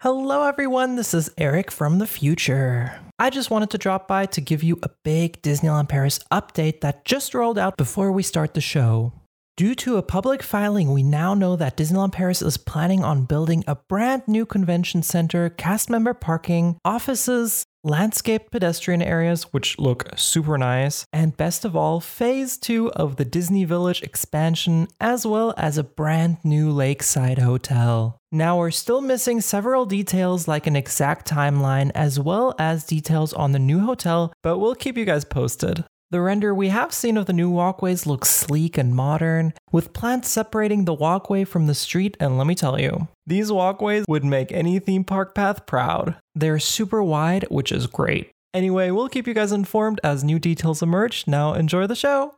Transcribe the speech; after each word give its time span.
Hello, 0.00 0.44
everyone. 0.44 0.94
This 0.94 1.12
is 1.12 1.28
Eric 1.36 1.72
from 1.72 1.98
the 1.98 2.06
future. 2.06 3.00
I 3.18 3.30
just 3.30 3.50
wanted 3.50 3.70
to 3.70 3.78
drop 3.78 4.06
by 4.06 4.26
to 4.26 4.40
give 4.40 4.62
you 4.62 4.78
a 4.80 4.90
big 5.02 5.42
Disneyland 5.42 5.88
Paris 5.88 6.20
update 6.30 6.82
that 6.82 7.04
just 7.04 7.34
rolled 7.34 7.58
out 7.58 7.76
before 7.76 8.12
we 8.12 8.22
start 8.22 8.54
the 8.54 8.60
show. 8.60 9.12
Due 9.56 9.74
to 9.74 9.96
a 9.96 10.02
public 10.02 10.40
filing, 10.40 10.92
we 10.92 11.02
now 11.02 11.34
know 11.34 11.56
that 11.56 11.76
Disneyland 11.76 12.12
Paris 12.12 12.42
is 12.42 12.56
planning 12.56 13.02
on 13.02 13.24
building 13.24 13.64
a 13.66 13.74
brand 13.74 14.22
new 14.28 14.46
convention 14.46 15.02
center, 15.02 15.50
cast 15.50 15.90
member 15.90 16.14
parking, 16.14 16.78
offices, 16.84 17.64
landscaped 17.88 18.50
pedestrian 18.50 19.02
areas, 19.02 19.44
which 19.52 19.78
look 19.78 20.08
super 20.16 20.58
nice, 20.58 21.06
and 21.12 21.36
best 21.36 21.64
of 21.64 21.74
all, 21.74 22.00
phase 22.00 22.56
two 22.56 22.92
of 22.92 23.16
the 23.16 23.24
Disney 23.24 23.64
Village 23.64 24.02
expansion, 24.02 24.86
as 25.00 25.26
well 25.26 25.54
as 25.56 25.78
a 25.78 25.84
brand 25.84 26.36
new 26.44 26.70
lakeside 26.70 27.38
hotel. 27.38 28.18
Now, 28.30 28.58
we're 28.58 28.70
still 28.70 29.00
missing 29.00 29.40
several 29.40 29.86
details 29.86 30.46
like 30.46 30.66
an 30.66 30.76
exact 30.76 31.26
timeline, 31.28 31.90
as 31.94 32.20
well 32.20 32.54
as 32.58 32.84
details 32.84 33.32
on 33.32 33.52
the 33.52 33.58
new 33.58 33.80
hotel, 33.80 34.32
but 34.42 34.58
we'll 34.58 34.74
keep 34.74 34.98
you 34.98 35.06
guys 35.06 35.24
posted. 35.24 35.84
The 36.10 36.22
render 36.22 36.54
we 36.54 36.68
have 36.68 36.94
seen 36.94 37.18
of 37.18 37.26
the 37.26 37.34
new 37.34 37.50
walkways 37.50 38.06
looks 38.06 38.30
sleek 38.30 38.78
and 38.78 38.94
modern, 38.94 39.52
with 39.70 39.92
plants 39.92 40.30
separating 40.30 40.86
the 40.86 40.94
walkway 40.94 41.44
from 41.44 41.66
the 41.66 41.74
street, 41.74 42.16
and 42.18 42.38
let 42.38 42.46
me 42.46 42.54
tell 42.54 42.80
you, 42.80 43.08
these 43.26 43.52
walkways 43.52 44.06
would 44.08 44.24
make 44.24 44.50
any 44.50 44.78
theme 44.78 45.04
park 45.04 45.34
path 45.34 45.66
proud. 45.66 46.16
They're 46.34 46.58
super 46.58 47.02
wide, 47.02 47.44
which 47.50 47.70
is 47.70 47.86
great. 47.86 48.30
Anyway, 48.54 48.90
we'll 48.90 49.10
keep 49.10 49.26
you 49.26 49.34
guys 49.34 49.52
informed 49.52 50.00
as 50.02 50.24
new 50.24 50.38
details 50.38 50.80
emerge. 50.80 51.26
Now, 51.26 51.52
enjoy 51.52 51.86
the 51.86 51.94
show! 51.94 52.36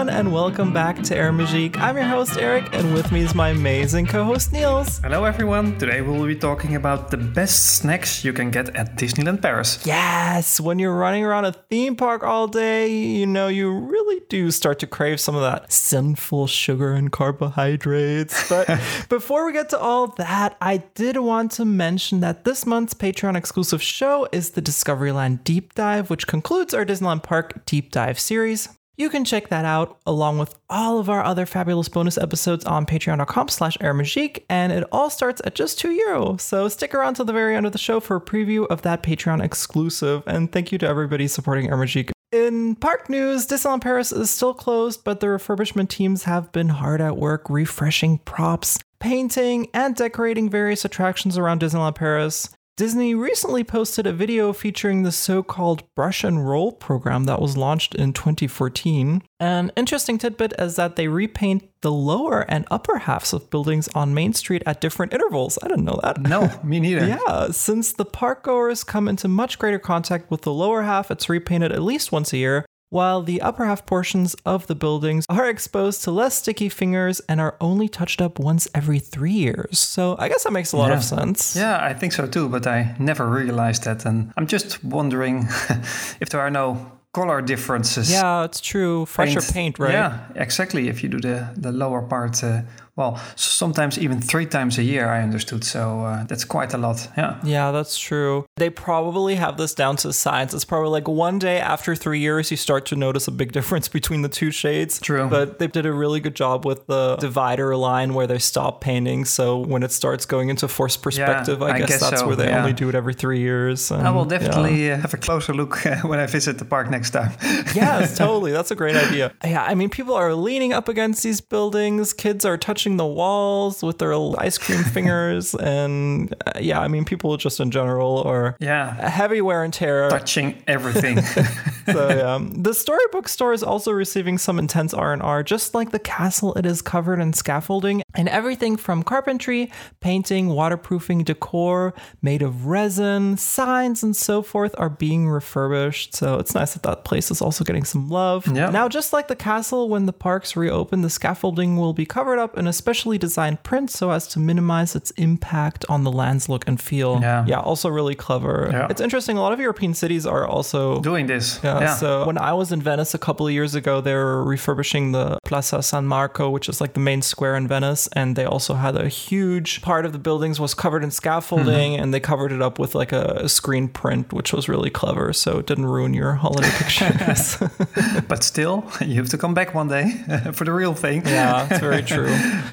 Everyone, 0.00 0.18
and 0.18 0.32
welcome 0.32 0.72
back 0.72 1.02
to 1.02 1.14
Air 1.14 1.30
Magique. 1.30 1.76
I'm 1.76 1.94
your 1.94 2.06
host, 2.06 2.38
Eric, 2.38 2.74
and 2.74 2.94
with 2.94 3.12
me 3.12 3.20
is 3.20 3.34
my 3.34 3.50
amazing 3.50 4.06
co 4.06 4.24
host, 4.24 4.50
Niels. 4.50 4.98
Hello 5.00 5.24
everyone, 5.24 5.76
today 5.78 6.00
we 6.00 6.16
will 6.16 6.26
be 6.26 6.36
talking 6.36 6.74
about 6.74 7.10
the 7.10 7.18
best 7.18 7.76
snacks 7.76 8.24
you 8.24 8.32
can 8.32 8.50
get 8.50 8.74
at 8.74 8.96
Disneyland 8.96 9.42
Paris. 9.42 9.78
Yes, 9.84 10.58
when 10.58 10.78
you're 10.78 10.96
running 10.96 11.22
around 11.22 11.44
a 11.44 11.52
theme 11.52 11.96
park 11.96 12.22
all 12.22 12.48
day, 12.48 12.88
you 12.90 13.26
know, 13.26 13.48
you 13.48 13.70
really 13.70 14.22
do 14.30 14.50
start 14.50 14.78
to 14.78 14.86
crave 14.86 15.20
some 15.20 15.34
of 15.34 15.42
that 15.42 15.70
sinful 15.70 16.46
sugar 16.46 16.94
and 16.94 17.12
carbohydrates. 17.12 18.48
But 18.48 18.68
before 19.10 19.44
we 19.44 19.52
get 19.52 19.68
to 19.70 19.78
all 19.78 20.06
that, 20.16 20.56
I 20.62 20.78
did 20.94 21.18
want 21.18 21.52
to 21.52 21.66
mention 21.66 22.20
that 22.20 22.44
this 22.44 22.64
month's 22.64 22.94
Patreon 22.94 23.36
exclusive 23.36 23.82
show 23.82 24.26
is 24.32 24.50
the 24.50 24.62
Discoveryland 24.62 25.44
Deep 25.44 25.74
Dive, 25.74 26.08
which 26.08 26.26
concludes 26.26 26.72
our 26.72 26.86
Disneyland 26.86 27.22
Park 27.22 27.66
Deep 27.66 27.90
Dive 27.90 28.18
series. 28.18 28.70
You 29.00 29.08
can 29.08 29.24
check 29.24 29.48
that 29.48 29.64
out 29.64 29.98
along 30.04 30.40
with 30.40 30.54
all 30.68 30.98
of 30.98 31.08
our 31.08 31.24
other 31.24 31.46
fabulous 31.46 31.88
bonus 31.88 32.18
episodes 32.18 32.66
on 32.66 32.84
patreon.com 32.84 33.48
slash 33.48 33.78
airmagique, 33.78 34.44
and 34.50 34.70
it 34.70 34.84
all 34.92 35.08
starts 35.08 35.40
at 35.42 35.54
just 35.54 35.78
2 35.78 35.92
euro. 35.92 36.36
So 36.36 36.68
stick 36.68 36.94
around 36.94 37.14
till 37.14 37.24
the 37.24 37.32
very 37.32 37.56
end 37.56 37.64
of 37.64 37.72
the 37.72 37.78
show 37.78 37.98
for 38.00 38.16
a 38.16 38.20
preview 38.20 38.66
of 38.66 38.82
that 38.82 39.02
Patreon 39.02 39.42
exclusive, 39.42 40.22
and 40.26 40.52
thank 40.52 40.70
you 40.70 40.76
to 40.76 40.86
everybody 40.86 41.28
supporting 41.28 41.70
Air 41.70 41.78
Magique. 41.78 42.10
In 42.30 42.74
park 42.74 43.08
news, 43.08 43.46
Disneyland 43.46 43.80
Paris 43.80 44.12
is 44.12 44.30
still 44.30 44.52
closed, 44.52 45.02
but 45.02 45.20
the 45.20 45.28
refurbishment 45.28 45.88
teams 45.88 46.24
have 46.24 46.52
been 46.52 46.68
hard 46.68 47.00
at 47.00 47.16
work 47.16 47.48
refreshing 47.48 48.18
props, 48.18 48.78
painting, 48.98 49.68
and 49.72 49.96
decorating 49.96 50.50
various 50.50 50.84
attractions 50.84 51.38
around 51.38 51.62
Disneyland 51.62 51.94
Paris. 51.94 52.50
Disney 52.80 53.14
recently 53.14 53.62
posted 53.62 54.06
a 54.06 54.12
video 54.14 54.54
featuring 54.54 55.02
the 55.02 55.12
so 55.12 55.42
called 55.42 55.82
brush 55.94 56.24
and 56.24 56.48
roll 56.48 56.72
program 56.72 57.24
that 57.24 57.38
was 57.38 57.54
launched 57.54 57.94
in 57.94 58.14
2014. 58.14 59.22
An 59.38 59.70
interesting 59.76 60.16
tidbit 60.16 60.54
is 60.58 60.76
that 60.76 60.96
they 60.96 61.06
repaint 61.06 61.68
the 61.82 61.92
lower 61.92 62.40
and 62.48 62.66
upper 62.70 62.96
halves 62.96 63.34
of 63.34 63.50
buildings 63.50 63.90
on 63.94 64.14
Main 64.14 64.32
Street 64.32 64.62
at 64.64 64.80
different 64.80 65.12
intervals. 65.12 65.58
I 65.62 65.68
didn't 65.68 65.84
know 65.84 66.00
that. 66.02 66.22
No, 66.22 66.58
me 66.64 66.80
neither. 66.80 67.04
Yeah, 67.10 67.50
since 67.50 67.92
the 67.92 68.06
park 68.06 68.44
goers 68.44 68.82
come 68.82 69.08
into 69.08 69.28
much 69.28 69.58
greater 69.58 69.78
contact 69.78 70.30
with 70.30 70.42
the 70.42 70.52
lower 70.52 70.82
half, 70.82 71.10
it's 71.10 71.28
repainted 71.28 71.72
at 71.72 71.82
least 71.82 72.12
once 72.12 72.32
a 72.32 72.38
year, 72.38 72.64
while 72.90 73.22
the 73.22 73.40
upper 73.40 73.64
half 73.64 73.86
portions 73.86 74.34
of 74.44 74.66
the 74.66 74.74
buildings 74.74 75.24
are 75.28 75.48
exposed 75.48 76.02
to 76.04 76.10
less 76.10 76.36
sticky 76.36 76.68
fingers 76.68 77.20
and 77.28 77.40
are 77.40 77.56
only 77.60 77.88
touched 77.88 78.20
up 78.20 78.38
once 78.38 78.68
every 78.74 78.98
three 78.98 79.32
years. 79.32 79.78
So 79.78 80.16
I 80.18 80.28
guess 80.28 80.44
that 80.44 80.52
makes 80.52 80.72
a 80.72 80.76
lot 80.76 80.90
yeah. 80.90 80.96
of 80.96 81.04
sense. 81.04 81.56
Yeah, 81.56 81.78
I 81.82 81.94
think 81.94 82.12
so 82.12 82.26
too, 82.26 82.48
but 82.48 82.66
I 82.66 82.94
never 82.98 83.26
realized 83.26 83.84
that. 83.84 84.04
And 84.04 84.32
I'm 84.36 84.46
just 84.46 84.84
wondering 84.84 85.46
if 86.20 86.28
there 86.30 86.40
are 86.40 86.50
no 86.50 86.92
color 87.12 87.42
differences. 87.42 88.10
Yeah, 88.10 88.44
it's 88.44 88.60
true. 88.60 89.06
Fresher 89.06 89.40
paint, 89.40 89.54
paint 89.54 89.78
right? 89.78 89.92
Yeah, 89.92 90.20
exactly. 90.34 90.88
If 90.88 91.02
you 91.02 91.08
do 91.08 91.20
the, 91.20 91.48
the 91.56 91.72
lower 91.72 92.02
part, 92.02 92.42
uh, 92.42 92.62
well, 93.00 93.18
sometimes 93.34 93.98
even 93.98 94.20
three 94.20 94.44
times 94.44 94.76
a 94.78 94.82
year, 94.82 95.08
I 95.08 95.22
understood. 95.22 95.64
So 95.64 96.04
uh, 96.04 96.24
that's 96.24 96.44
quite 96.44 96.74
a 96.74 96.78
lot. 96.78 97.08
Yeah. 97.16 97.40
Yeah, 97.42 97.70
that's 97.72 97.98
true. 97.98 98.44
They 98.56 98.68
probably 98.68 99.36
have 99.36 99.56
this 99.56 99.74
down 99.74 99.96
to 99.96 100.12
science. 100.12 100.52
It's 100.52 100.66
probably 100.66 100.90
like 100.90 101.08
one 101.08 101.38
day 101.38 101.58
after 101.58 101.96
three 101.96 102.20
years, 102.20 102.50
you 102.50 102.58
start 102.58 102.84
to 102.86 102.96
notice 102.96 103.26
a 103.26 103.30
big 103.32 103.52
difference 103.58 103.88
between 103.88 104.20
the 104.20 104.28
two 104.28 104.50
shades. 104.50 105.00
True. 105.00 105.28
But 105.28 105.58
they 105.58 105.66
did 105.66 105.86
a 105.86 105.92
really 105.92 106.20
good 106.20 106.36
job 106.36 106.66
with 106.66 106.86
the 106.88 107.16
divider 107.16 107.74
line 107.74 108.12
where 108.12 108.26
they 108.26 108.38
stop 108.38 108.82
painting. 108.82 109.24
So 109.24 109.58
when 109.58 109.82
it 109.82 109.92
starts 109.92 110.26
going 110.26 110.50
into 110.50 110.68
forced 110.68 111.02
perspective, 111.02 111.60
Yeah, 111.60 111.66
I, 111.66 111.70
I 111.70 111.78
guess, 111.78 111.88
guess 111.88 112.00
that's 112.00 112.20
so, 112.20 112.26
where 112.26 112.36
they 112.36 112.48
yeah. 112.48 112.60
only 112.60 112.74
do 112.74 112.90
it 112.90 112.94
every 112.94 113.14
three 113.14 113.40
years. 113.40 113.90
I 113.90 114.10
will 114.10 114.22
and, 114.22 114.30
yeah. 114.30 114.38
definitely 114.38 114.92
uh, 114.92 114.98
have 114.98 115.14
a 115.14 115.16
closer 115.16 115.54
look 115.54 115.86
uh, 115.86 115.96
when 116.10 116.18
I 116.18 116.26
visit 116.26 116.58
the 116.58 116.66
park 116.66 116.90
next 116.90 117.10
time. 117.10 117.32
yes, 117.74 118.18
totally. 118.18 118.52
That's 118.52 118.70
a 118.70 118.76
great 118.76 118.96
idea. 118.96 119.32
Yeah, 119.42 119.64
I 119.64 119.74
mean, 119.74 119.88
people 119.88 120.14
are 120.14 120.34
leaning 120.34 120.72
up 120.74 120.88
against 120.88 121.22
these 121.22 121.40
buildings. 121.40 122.12
Kids 122.12 122.44
are 122.44 122.58
touching 122.58 122.89
the 122.96 123.06
walls 123.06 123.82
with 123.82 123.98
their 123.98 124.14
ice 124.38 124.58
cream 124.58 124.82
fingers, 124.94 125.54
and 125.54 126.34
uh, 126.46 126.58
yeah, 126.60 126.80
I 126.80 126.88
mean, 126.88 127.04
people 127.04 127.36
just 127.36 127.60
in 127.60 127.70
general 127.70 128.22
are 128.24 128.56
yeah. 128.60 129.08
heavy 129.08 129.40
wear 129.40 129.64
and 129.64 129.72
tear. 129.72 130.08
Touching 130.08 130.62
everything. 130.66 131.20
so 131.86 132.08
yeah, 132.08 132.38
the 132.52 132.74
storybook 132.74 133.28
store 133.28 133.52
is 133.52 133.62
also 133.62 133.92
receiving 133.92 134.38
some 134.38 134.58
intense 134.58 134.94
R 134.94 135.12
and 135.12 135.22
R. 135.22 135.42
Just 135.42 135.74
like 135.74 135.90
the 135.90 135.98
castle, 135.98 136.54
it 136.54 136.66
is 136.66 136.82
covered 136.82 137.20
in 137.20 137.32
scaffolding 137.32 138.02
and 138.14 138.28
everything 138.28 138.76
from 138.76 139.02
carpentry, 139.02 139.70
painting, 140.00 140.48
waterproofing, 140.48 141.24
decor 141.24 141.94
made 142.22 142.42
of 142.42 142.66
resin, 142.66 143.36
signs, 143.36 144.02
and 144.02 144.16
so 144.16 144.42
forth 144.42 144.74
are 144.78 144.90
being 144.90 145.28
refurbished. 145.28 146.14
So 146.14 146.38
it's 146.38 146.54
nice 146.54 146.74
that 146.74 146.82
that 146.82 147.04
place 147.04 147.30
is 147.30 147.40
also 147.40 147.64
getting 147.64 147.84
some 147.84 148.08
love. 148.08 148.46
Yeah. 148.46 148.70
Now, 148.70 148.88
just 148.88 149.12
like 149.12 149.28
the 149.28 149.36
castle, 149.36 149.88
when 149.88 150.06
the 150.06 150.12
parks 150.12 150.56
reopen, 150.56 151.02
the 151.02 151.10
scaffolding 151.10 151.76
will 151.76 151.92
be 151.92 152.06
covered 152.06 152.38
up 152.38 152.56
in 152.58 152.66
a 152.66 152.72
specially 152.72 153.18
designed 153.18 153.62
print 153.62 153.90
so 153.90 154.10
as 154.10 154.26
to 154.28 154.38
minimize 154.38 154.94
its 154.96 155.10
impact 155.12 155.84
on 155.88 156.04
the 156.04 156.12
land's 156.12 156.48
look 156.48 156.66
and 156.66 156.80
feel. 156.80 157.20
Yeah. 157.20 157.44
yeah 157.46 157.60
also 157.60 157.88
really 157.88 158.14
clever. 158.14 158.68
Yeah. 158.72 158.86
It's 158.90 159.00
interesting. 159.00 159.36
A 159.36 159.40
lot 159.40 159.52
of 159.52 159.60
European 159.60 159.94
cities 159.94 160.26
are 160.26 160.46
also 160.46 161.00
Doing 161.00 161.26
this. 161.26 161.60
yeah, 161.62 161.80
Yeah. 161.80 161.94
So 161.94 162.26
when 162.26 162.38
I 162.38 162.52
was 162.52 162.72
in 162.72 162.80
Venice 162.82 163.14
a 163.14 163.18
couple 163.18 163.46
of 163.46 163.52
years 163.52 163.74
ago, 163.74 164.00
they 164.00 164.14
were 164.14 164.44
refurbishing 164.44 165.12
the 165.12 165.38
Plaza 165.44 165.82
San 165.82 166.06
Marco, 166.06 166.50
which 166.50 166.68
is 166.68 166.80
like 166.80 166.94
the 166.94 167.00
main 167.00 167.22
square 167.22 167.56
in 167.56 167.66
Venice, 167.68 167.99
and 168.08 168.36
they 168.36 168.44
also 168.44 168.74
had 168.74 168.96
a 168.96 169.08
huge 169.08 169.82
part 169.82 170.04
of 170.06 170.12
the 170.12 170.18
buildings 170.18 170.58
was 170.60 170.74
covered 170.74 171.02
in 171.04 171.10
scaffolding, 171.10 171.92
Mm-hmm. 171.92 172.02
and 172.02 172.14
they 172.14 172.20
covered 172.20 172.52
it 172.52 172.62
up 172.62 172.78
with 172.78 172.94
like 172.94 173.12
a 173.12 173.48
screen 173.48 173.88
print, 173.88 174.32
which 174.32 174.52
was 174.52 174.68
really 174.68 174.90
clever. 174.90 175.32
So 175.32 175.58
it 175.58 175.66
didn't 175.66 175.86
ruin 175.86 176.14
your 176.14 176.34
holiday 176.34 176.70
pictures. 176.70 177.56
But 178.28 178.42
still, 178.44 178.84
you 179.00 179.16
have 179.16 179.28
to 179.30 179.38
come 179.38 179.54
back 179.54 179.74
one 179.74 179.88
day 179.88 180.04
for 180.52 180.64
the 180.64 180.72
real 180.72 180.94
thing. 180.94 181.22
yeah, 181.26 181.66
it's 181.68 181.80
very 181.80 182.02
true. 182.14 182.30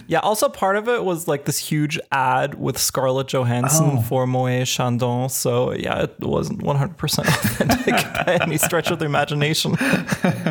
Yeah. 0.07 0.19
Also, 0.19 0.49
part 0.49 0.75
of 0.75 0.87
it 0.87 1.03
was 1.03 1.27
like 1.27 1.45
this 1.45 1.57
huge 1.57 1.99
ad 2.11 2.55
with 2.55 2.77
Scarlett 2.77 3.27
Johansson 3.27 3.97
Oh. 3.97 4.01
for 4.01 4.25
Moët 4.25 4.65
Chandon. 4.67 5.29
So 5.29 5.73
yeah, 5.73 6.03
it 6.03 6.15
wasn't 6.19 6.59
100% 6.61 7.19
authentic 7.27 7.95
by 8.25 8.37
any 8.41 8.57
stretch 8.57 8.91
of 8.91 8.99
the 8.99 9.05
imagination. 9.05 9.75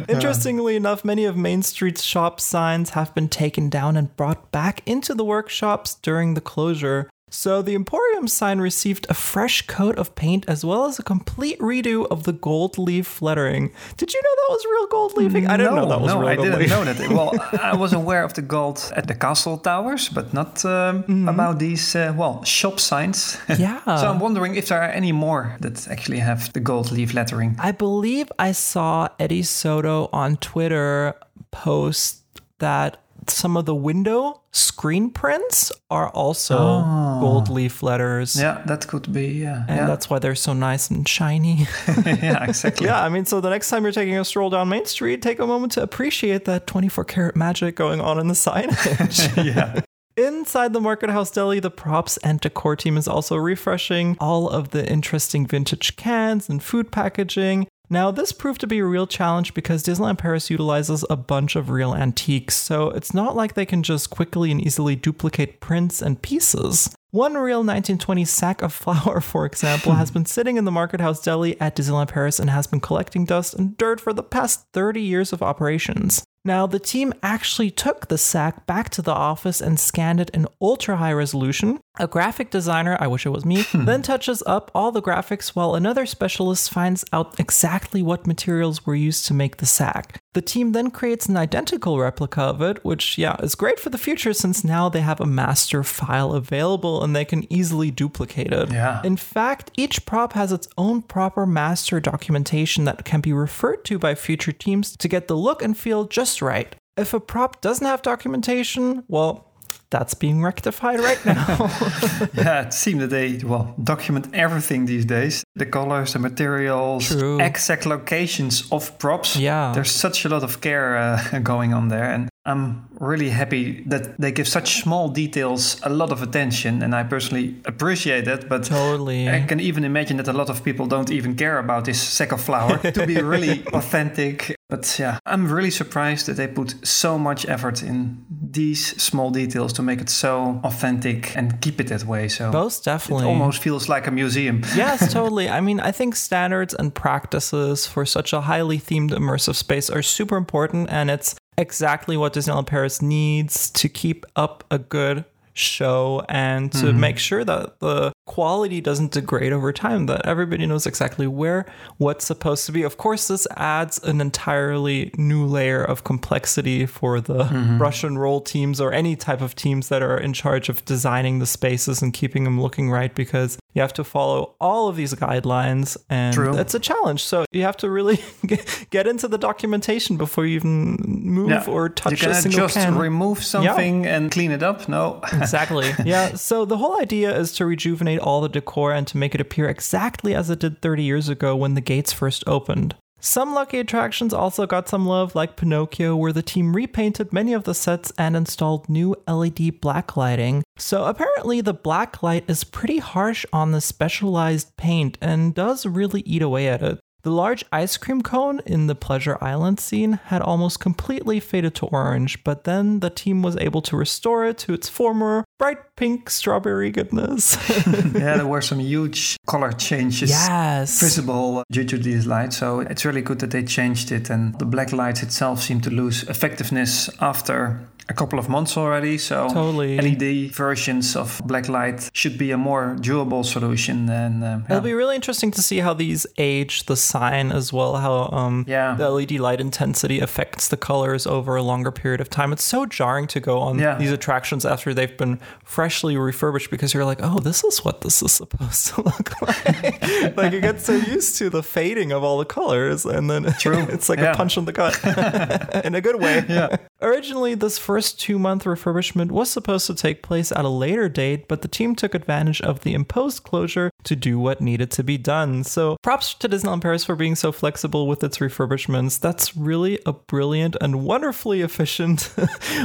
Interestingly 0.09 0.77
enough, 0.77 1.05
many 1.05 1.25
of 1.25 1.37
Main 1.37 1.63
Street's 1.63 2.03
shop 2.03 2.41
signs 2.41 2.91
have 2.91 3.15
been 3.15 3.29
taken 3.29 3.69
down 3.69 3.97
and 3.97 4.15
brought 4.17 4.51
back 4.53 4.66
into 4.87 5.15
the 5.15 5.25
workshops 5.25 5.95
during 6.03 6.35
the 6.35 6.41
closure. 6.41 7.09
So 7.29 7.61
the 7.61 7.75
Emporium 7.75 8.29
sign 8.29 8.61
received 8.61 9.05
a 9.11 9.15
fresh 9.15 9.67
coat 9.67 9.99
of 9.99 10.15
paint 10.15 10.45
as 10.47 10.65
well 10.65 10.85
as 10.87 10.97
a 11.01 11.03
complete 11.03 11.59
redo 11.59 12.07
of 12.09 12.23
the 12.23 12.33
gold 12.33 12.79
leaf 12.79 13.21
lettering. 13.21 13.73
Did 13.97 14.15
you 14.15 14.21
know 14.23 14.35
that 14.41 14.49
was 14.55 14.65
real 14.65 14.87
gold 14.87 15.13
leafing? 15.17 15.45
I 15.49 15.57
didn't 15.57 15.75
no, 15.75 15.81
know 15.83 15.89
that 15.89 16.01
was 16.01 16.13
no, 16.15 16.21
real 16.21 16.29
I 16.29 16.37
didn't 16.37 16.59
leafing. 16.61 16.85
know 16.85 16.93
that. 16.93 17.11
Well, 17.11 17.33
I 17.61 17.75
was 17.75 17.93
aware 17.93 18.23
of 18.23 18.33
the 18.35 18.43
gold 18.43 18.79
at 18.95 19.09
the 19.09 19.15
castle 19.15 19.59
towers, 19.59 20.09
but 20.09 20.33
not 20.33 20.65
um, 20.65 21.03
Mm-hmm. 21.03 21.29
about 21.29 21.59
these, 21.59 21.97
uh, 21.97 22.15
well, 22.17 22.45
shop 22.45 22.79
signs. 22.79 23.37
Yeah. 23.59 23.81
so 23.85 24.09
I'm 24.09 24.21
wondering 24.21 24.55
if 24.55 24.69
there 24.69 24.81
are 24.81 24.91
any 25.01 25.13
more 25.13 25.57
that 25.61 25.89
actually 25.89 26.21
have 26.21 26.53
the 26.53 26.61
gold 26.61 26.93
leaf 26.93 27.13
lettering. 27.13 27.57
I 27.59 27.73
believe 27.73 28.31
I 28.39 28.53
saw 28.53 29.09
Eddie 29.19 29.43
Sotto 29.43 30.09
on 30.13 30.37
Twitter 30.37 31.15
post 31.51 32.23
that 32.61 32.99
some 33.31 33.57
of 33.57 33.65
the 33.67 33.75
window 33.75 34.41
screen 34.53 35.11
prints 35.11 35.71
are 35.91 36.09
also 36.11 36.57
Oh. 36.59 37.19
gold 37.21 37.49
leaf 37.49 37.83
letters. 37.83 38.37
Yeah, 38.41 38.63
that 38.67 38.87
could 38.87 39.13
be. 39.13 39.27
Yeah, 39.29 39.65
And 39.69 39.79
yeah. 39.81 39.87
that's 39.87 40.09
why 40.11 40.19
they're 40.19 40.35
so 40.35 40.53
nice 40.53 40.91
and 40.91 41.07
shiny. 41.09 41.67
yeah, 42.07 42.45
exactly. 42.45 42.87
yeah, 42.87 43.03
I 43.03 43.09
mean, 43.09 43.25
so 43.25 43.41
the 43.41 43.51
next 43.51 43.69
time 43.71 43.83
you're 43.85 43.93
taking 43.93 44.19
a 44.19 44.25
stroll 44.25 44.51
down 44.51 44.69
Main 44.69 44.87
Street, 44.87 45.23
take 45.23 45.39
a 45.39 45.47
moment 45.47 45.73
to 45.73 45.83
appreciate 45.83 46.45
that 46.47 46.67
24 46.67 47.05
karat 47.05 47.37
magic 47.37 47.77
going 47.77 48.01
on 48.01 48.19
in 48.19 48.29
the 48.29 48.35
signage. 48.35 49.45
yeah. 49.55 49.81
Inside 50.17 50.73
the 50.73 50.81
Market 50.81 51.11
House 51.11 51.31
Deli, 51.31 51.61
the 51.61 51.71
props 51.71 52.17
and 52.19 52.41
decor 52.41 52.75
team 52.75 52.97
is 52.97 53.07
also 53.07 53.37
refreshing 53.37 54.17
all 54.19 54.49
of 54.49 54.71
the 54.71 54.91
interesting 54.91 55.47
vintage 55.47 55.97
cans 55.97 56.49
and 56.49 56.63
food 56.63 56.91
packaging. 56.91 57.69
Now, 57.89 58.11
this 58.11 58.33
proved 58.33 58.61
to 58.63 58.67
be 58.67 58.79
a 58.79 58.85
real 58.85 59.07
challenge 59.07 59.55
because 59.55 59.85
Disneyland 59.85 60.19
Paris 60.19 60.51
utilizes 60.51 61.05
a 61.09 61.17
bunch 61.17 61.55
of 61.55 61.71
real 61.71 61.95
antiques, 61.95 62.57
so 62.57 62.91
it's 62.91 63.15
not 63.15 63.37
like 63.37 63.55
they 63.55 63.67
can 63.67 63.85
just 63.85 64.11
quickly 64.11 64.51
and 64.51 64.61
easily 64.61 64.97
duplicate 64.97 65.61
prints 65.61 66.03
and 66.03 66.21
pieces. 66.21 66.93
One 67.13 67.35
real 67.35 67.59
1920 67.59 68.25
sack 68.25 68.61
of 68.61 68.73
flour, 68.73 69.21
for 69.21 69.47
example, 69.47 69.93
has 69.93 70.11
been 70.11 70.27
sitting 70.27 70.57
in 70.57 70.65
the 70.65 70.73
Market 70.73 71.01
House 71.01 71.23
Deli 71.23 71.61
at 71.61 71.77
Disneyland 71.77 72.09
Paris 72.09 72.41
and 72.41 72.51
has 72.51 72.67
been 72.67 72.81
collecting 72.81 73.25
dust 73.25 73.55
and 73.55 73.77
dirt 73.79 74.01
for 74.01 74.13
the 74.13 74.25
past 74.25 74.67
30 74.73 75.01
years 75.01 75.33
of 75.33 75.41
operations. 75.41 76.25
Now, 76.47 76.69
the 76.69 76.79
team 76.79 77.13
actually 77.25 77.73
took 77.73 78.07
the 78.07 78.17
sack 78.17 78.67
back 78.67 78.89
to 78.91 79.03
the 79.03 79.13
office 79.13 79.61
and 79.61 79.81
scanned 79.81 80.21
it 80.21 80.31
in 80.31 80.47
ultra 80.61 80.97
high 80.97 81.13
resolution. 81.13 81.81
A 81.99 82.07
graphic 82.07 82.51
designer, 82.51 82.97
I 83.01 83.09
wish 83.09 83.27
it 83.27 83.31
was 83.31 83.45
me, 83.45 83.63
hmm. 83.63 83.85
then 83.85 84.03
touches 84.03 84.45
up 84.47 84.71
all 84.73 84.93
the 84.93 85.03
graphics 85.03 85.49
while 85.57 85.75
another 85.75 86.07
specialist 86.07 86.71
finds 86.71 87.05
out 87.13 87.41
exactly 87.41 88.01
what 88.01 88.29
materials 88.29 88.87
were 88.87 88.95
used 88.95 89.27
to 89.27 89.35
make 89.35 89.57
the 89.57 89.67
sack. 89.67 90.21
The 90.35 90.43
team 90.43 90.73
then 90.73 90.91
creates 90.91 91.27
an 91.27 91.39
identical 91.39 91.99
replica 91.99 92.43
of 92.43 92.61
it, 92.61 92.85
which, 92.85 93.17
yeah, 93.17 93.37
is 93.43 93.55
great 93.55 93.81
for 93.81 93.89
the 93.89 93.97
future 93.97 94.35
since 94.35 94.63
now 94.63 94.91
they 94.91 95.01
have 95.01 95.21
a 95.21 95.27
master 95.27 95.83
file 95.83 96.35
available 96.35 97.03
and 97.03 97.17
they 97.17 97.25
can 97.25 97.51
easily 97.51 97.91
duplicate 97.91 98.53
it. 98.53 98.71
Yeah. 98.71 99.01
In 99.03 99.17
fact, 99.17 99.71
each 99.79 100.05
prop 100.05 100.35
has 100.35 100.53
its 100.53 100.69
own 100.77 101.01
proper 101.01 101.47
master 101.47 101.99
documentation 101.99 102.85
that 102.85 103.07
can 103.07 103.23
be 103.23 103.33
referred 103.33 103.85
to 103.87 103.99
by 103.99 104.15
future 104.15 104.53
teams 104.53 104.95
to 104.99 105.09
get 105.09 105.27
the 105.27 105.37
look 105.37 105.63
and 105.63 105.77
feel 105.77 106.05
just 106.05 106.36
right. 106.43 106.75
If 106.97 107.13
a 107.15 107.21
prop 107.21 107.61
doesn't 107.61 107.87
have 107.87 108.03
documentation, 108.03 109.05
well, 109.09 109.47
that's 109.91 110.15
being 110.15 110.43
rectified 110.43 111.01
right 111.01 111.25
now. 111.25 111.57
yeah, 112.35 112.67
it 112.67 112.73
seems 112.73 113.01
that 113.01 113.11
they 113.11 113.39
well 113.45 113.75
document 113.83 114.29
everything 114.35 114.87
these 114.87 115.05
days. 115.05 115.45
The 115.55 115.67
colors, 115.67 116.13
the 116.13 116.19
materials, 116.19 117.07
True. 117.09 117.41
exact 117.41 117.87
locations 117.87 118.71
of 118.73 118.99
props. 118.99 119.37
Yeah. 119.37 119.73
there's 119.75 119.91
such 119.93 120.25
a 120.25 120.29
lot 120.29 120.43
of 120.43 120.61
care 120.61 120.97
uh, 120.97 121.39
going 121.43 121.73
on 121.75 121.89
there, 121.89 122.11
and 122.11 122.29
I'm 122.47 122.89
really 123.01 123.31
happy 123.31 123.83
that 123.87 124.19
they 124.21 124.31
give 124.31 124.47
such 124.47 124.83
small 124.83 125.09
details 125.09 125.81
a 125.83 125.91
lot 125.91 126.13
of 126.13 126.23
attention, 126.23 126.83
and 126.83 126.95
I 126.95 127.03
personally 127.03 127.57
appreciate 127.65 128.25
that. 128.27 128.49
But 128.49 128.65
totally. 128.65 129.29
I 129.29 129.41
can 129.43 129.59
even 129.61 129.85
imagine 129.85 130.17
that 130.19 130.29
a 130.29 130.33
lot 130.33 130.49
of 130.49 130.63
people 130.63 130.87
don't 130.87 131.11
even 131.11 131.35
care 131.35 131.59
about 131.59 131.85
this 131.85 132.01
sack 132.01 132.33
of 132.33 132.41
flour 132.41 132.79
to 132.93 133.07
be 133.07 133.21
really 133.21 133.65
authentic. 133.73 134.55
But 134.69 134.99
yeah, 134.99 135.19
I'm 135.27 135.51
really 135.51 135.71
surprised 135.71 136.27
that 136.27 136.35
they 136.37 136.47
put 136.49 136.75
so 136.87 137.19
much 137.19 137.49
effort 137.49 137.83
in 137.83 138.25
these 138.29 139.01
small 139.03 139.31
details 139.31 139.73
to 139.75 139.83
make 139.83 140.01
it 140.01 140.09
so 140.09 140.61
authentic 140.65 141.37
and 141.37 141.61
keep 141.61 141.81
it 141.81 141.89
that 141.89 142.05
way. 142.05 142.29
So 142.29 142.51
Most 142.51 142.85
definitely, 142.85 143.17
it 143.17 143.27
definitely. 143.27 143.41
almost 143.41 143.63
feels 143.63 143.89
like 143.89 144.07
a 144.07 144.11
museum. 144.11 144.63
yes, 144.77 145.13
totally. 145.13 145.49
I 145.49 145.61
mean, 145.61 145.81
I 145.81 145.93
think 145.93 146.17
standards 146.17 146.75
and 146.75 146.95
practices 146.95 147.87
for 147.87 148.05
such 148.07 148.33
a 148.33 148.41
highly 148.43 148.79
themed 148.79 149.11
immersive 149.11 149.55
space 149.57 149.91
are 149.91 150.03
super 150.03 150.37
important, 150.37 150.91
and 150.91 151.11
it's 151.11 151.35
exactly 151.59 152.17
what 152.17 152.33
Disneyland 152.33 152.67
Paris 152.67 153.01
needs 153.03 153.71
to 153.71 153.89
keep 153.89 154.27
up 154.37 154.65
a 154.71 154.79
good 154.79 155.25
show 155.57 156.23
and 156.29 156.71
to 156.71 156.87
mm-hmm. 156.87 157.01
make 157.01 157.19
sure 157.19 157.43
that 157.43 157.81
the 157.81 158.13
quality 158.27 158.81
doesn't 158.81 159.13
degrade 159.13 159.53
over 159.53 159.73
time 159.73 160.07
that 160.07 160.27
everybody 160.27 160.67
knows 160.67 160.87
exactly 160.87 161.27
where 161.27 161.65
what's 161.97 162.27
supposed 162.27 162.67
to 162.67 162.73
be. 162.73 162.83
Of 162.83 162.99
course 162.99 163.29
this 163.29 163.47
adds 163.57 163.99
an 164.05 164.21
entirely 164.21 165.11
new 165.17 165.47
layer 165.47 165.83
of 165.83 166.05
complexity 166.05 166.85
for 166.85 167.21
the 167.21 167.45
mm-hmm. 167.45 167.79
brush 167.79 168.05
and 168.05 168.21
roll 168.21 168.41
teams 168.41 168.81
or 168.81 168.93
any 168.93 169.17
type 169.17 169.41
of 169.41 169.55
teams 169.55 169.89
that 169.89 170.03
are 170.03 170.19
in 170.19 170.33
charge 170.33 170.69
of 170.69 170.85
designing 170.85 171.39
the 171.39 171.47
spaces 171.47 172.03
and 172.03 172.13
keeping 172.13 172.45
them 172.45 172.61
looking 172.61 172.91
right 172.91 173.15
because 173.15 173.59
you 173.77 173.83
have 173.83 173.93
to 173.93 174.03
follow 174.03 174.57
all 174.61 174.89
of 174.89 174.97
these 174.97 175.13
guidelines 175.15 175.97
and 176.09 176.35
True. 176.35 176.57
it's 176.57 176.75
a 176.75 176.81
challenge 176.81 177.23
so 177.23 177.45
you 177.53 177.63
have 177.63 177.77
to 177.77 177.91
really 177.91 178.19
get 178.91 179.07
into 179.07 179.29
the 179.29 179.37
documentation 179.39 180.17
before 180.17 180.47
you 180.47 180.57
even 180.57 180.97
move 181.07 181.51
Yeah. 181.51 181.65
or 181.69 181.85
you 181.85 181.89
touch 181.91 182.13
a 182.15 182.17
cannot 182.17 182.37
single 182.43 182.61
just 182.63 182.75
can 182.77 182.97
remove 182.97 183.43
something 183.45 184.07
and 184.07 184.31
clean 184.33 184.51
it 184.51 184.63
up. 184.63 184.89
No. 184.89 185.21
exactly. 185.33 185.93
Yeah. 186.05 186.35
So 186.35 186.65
the 186.65 186.79
whole 186.79 186.99
idea 187.01 187.37
is 187.39 187.53
to 187.53 187.67
rejuvenate 187.67 188.19
all 188.21 188.41
the 188.41 188.49
decor 188.49 188.93
and 188.93 189.07
to 189.09 189.17
make 189.19 189.35
it 189.35 189.41
appear 189.41 189.69
exactly 189.69 190.35
as 190.35 190.49
it 190.51 190.59
did 190.61 190.81
30 190.81 191.03
years 191.03 191.29
ago 191.29 191.55
when 191.55 191.75
the 191.75 191.81
gates 191.83 192.13
first 192.13 192.43
opened. 192.47 192.95
Some 193.21 193.55
lucky 193.55 193.79
attractions 193.79 194.33
also 194.33 194.67
got 194.67 194.89
some 194.89 195.07
love, 195.07 195.35
like 195.35 195.57
Pinocchio, 195.57 196.15
where 196.17 196.33
the 196.33 196.43
team 196.43 196.77
repainted 196.77 197.33
many 197.33 197.53
of 197.55 197.65
the 197.65 197.75
sets 197.75 198.13
and 198.19 198.37
installed 198.37 198.89
new 198.89 199.17
LED 199.27 199.81
black 199.81 200.17
lighting. 200.17 200.63
So 200.79 201.05
apparently, 201.05 201.61
the 201.61 201.75
black 201.75 202.23
light 202.23 202.45
is 202.49 202.65
pretty 202.65 202.99
harsh 202.99 203.47
on 203.53 203.73
the 203.73 203.81
specialized 203.81 204.77
paint 204.77 205.17
and 205.21 205.55
does 205.55 205.87
really 205.87 206.21
eat 206.21 206.43
away 206.43 206.69
at 206.69 206.83
it. 206.83 207.01
The 207.27 207.33
large 207.33 207.65
ice 207.73 207.97
cream 207.97 208.23
cone 208.23 208.61
in 208.67 208.87
the 208.87 208.95
Pleasure 208.95 209.37
Island 209.41 209.81
scene 209.81 210.13
had 210.27 210.43
almost 210.43 210.79
completely 210.79 211.41
faded 211.41 211.75
to 211.75 211.87
orange, 211.87 212.45
but 212.45 212.63
then 212.63 213.01
the 213.01 213.11
team 213.11 213.43
was 213.43 213.57
able 213.57 213.83
to 213.83 213.97
restore 213.97 214.47
it 214.47 214.59
to 214.59 214.75
its 214.75 214.89
former 214.89 215.45
bright 215.59 215.79
pink 215.97 216.31
strawberry 216.31 216.93
goodness. 216.93 217.57
yeah, 217.87 218.37
there 218.37 218.47
were 218.47 218.63
some 218.63 218.79
huge 218.79 219.37
color 219.45 219.73
changes. 219.73 220.31
yes. 220.31 221.01
visible 221.01 221.65
due 221.69 221.83
to 221.83 221.99
these 221.99 222.29
lights. 222.29 222.59
So 222.59 222.79
it's 222.79 223.05
really 223.05 223.23
good 223.23 223.41
that 223.41 223.51
they 223.51 223.65
changed 223.65 224.13
it. 224.13 224.31
And 224.31 224.57
the 224.61 224.65
black 224.65 224.93
lights 224.93 225.25
itself 225.25 225.61
seem 225.61 225.81
to 225.81 225.91
lose 225.91 226.23
effectiveness 226.29 227.11
after 227.21 227.89
a 228.09 228.15
couple 228.15 228.39
of 228.39 228.49
months 228.49 228.77
already. 228.77 229.19
So 229.19 229.49
Totally. 229.49 229.99
LED 230.01 230.53
versions 230.53 231.17
of 231.17 231.41
black 231.45 231.69
light 231.69 232.09
should 232.13 232.39
be 232.39 232.53
a 232.53 232.57
more 232.57 232.97
durable 233.01 233.43
solution. 233.43 234.09
And 234.09 234.45
um, 234.45 234.65
yeah. 234.69 234.77
It'll 234.77 234.81
be 234.85 234.93
really 234.93 235.17
interesting 235.17 235.51
to 235.53 235.63
see 235.63 235.79
how 235.81 235.93
these 235.95 236.25
age 236.39 236.85
the 236.87 236.97
sign 236.97 237.51
as 237.51 237.73
well, 237.73 237.97
how 237.97 238.29
um, 238.33 238.65
Yeah. 238.69 238.95
the 238.95 239.11
LED 239.11 239.33
light 239.41 239.61
intensity 239.61 240.21
affects 240.21 240.69
the 240.69 240.77
colors 240.77 241.27
over 241.27 241.57
a 241.57 241.63
longer 241.63 241.91
period 241.91 242.21
of 242.21 242.31
time. 242.31 242.53
It's 242.53 242.63
so 242.65 242.87
jarring 242.87 243.27
to 243.29 243.41
go 243.41 243.59
on 243.59 243.79
Yeah. 243.79 243.97
these 243.99 244.13
attractions 244.13 244.65
after 244.65 244.95
they've 244.95 245.17
been 245.17 245.41
freshly 245.65 246.17
refurbished 246.17 246.71
because 246.71 246.95
you're 246.95 247.05
like, 247.05 247.19
oh, 247.23 247.41
this 247.41 247.65
is 247.65 247.85
what 247.85 248.03
this 248.03 248.23
is 248.23 248.31
supposed 248.33 248.87
to 248.95 249.03
look 249.09 249.43
like. 249.43 250.37
like 250.37 250.53
you 250.53 250.61
get 250.61 250.81
so 250.81 250.95
used 250.95 251.39
to 251.39 251.51
the 251.51 251.63
fading 251.63 252.13
of 252.13 252.23
all 252.23 252.39
the 252.39 252.45
colors, 252.45 253.05
and 253.05 253.29
then 253.29 253.53
True. 253.59 253.85
it's 253.91 254.09
like 254.09 254.21
Yeah. 254.21 254.33
a 254.33 254.37
punch 254.37 254.57
in 254.57 254.65
the 254.65 254.73
gut 254.73 254.95
in 255.85 255.95
a 255.97 256.01
good 256.01 256.21
way. 256.21 256.45
Yeah. 256.49 256.77
Originally, 257.03 257.55
this 257.55 257.79
first 257.79 258.19
two 258.19 258.39
month 258.39 258.65
refurbishment 258.65 259.31
was 259.31 259.51
supposed 259.51 259.87
to 259.87 259.95
take 259.95 260.23
place 260.23 260.51
at 260.51 260.65
a 260.65 260.69
later 260.71 261.09
date, 261.09 261.47
but 261.47 261.61
the 261.61 261.69
team 261.69 261.95
took 261.95 262.15
advantage 262.15 262.63
of 262.63 262.81
the 262.81 262.95
imposed 262.95 263.43
closure 263.43 263.91
to 264.05 264.17
do 264.17 264.39
what 264.39 264.63
needed 264.63 264.91
to 264.93 265.05
be 265.05 265.19
done. 265.19 265.63
So, 265.63 265.99
props 266.03 266.33
to 266.35 266.49
Disneyland 266.49 266.81
Paris 266.81 267.05
for 267.05 267.15
being 267.15 267.35
so 267.35 267.53
flexible 267.53 268.07
with 268.07 268.25
its 268.25 268.39
refurbishments. 268.39 269.21
That's 269.21 269.57
really 269.57 269.99
a 270.07 270.15
brilliant 270.15 270.77
and 270.81 271.05
wonderfully 271.05 271.61
efficient 271.63 272.33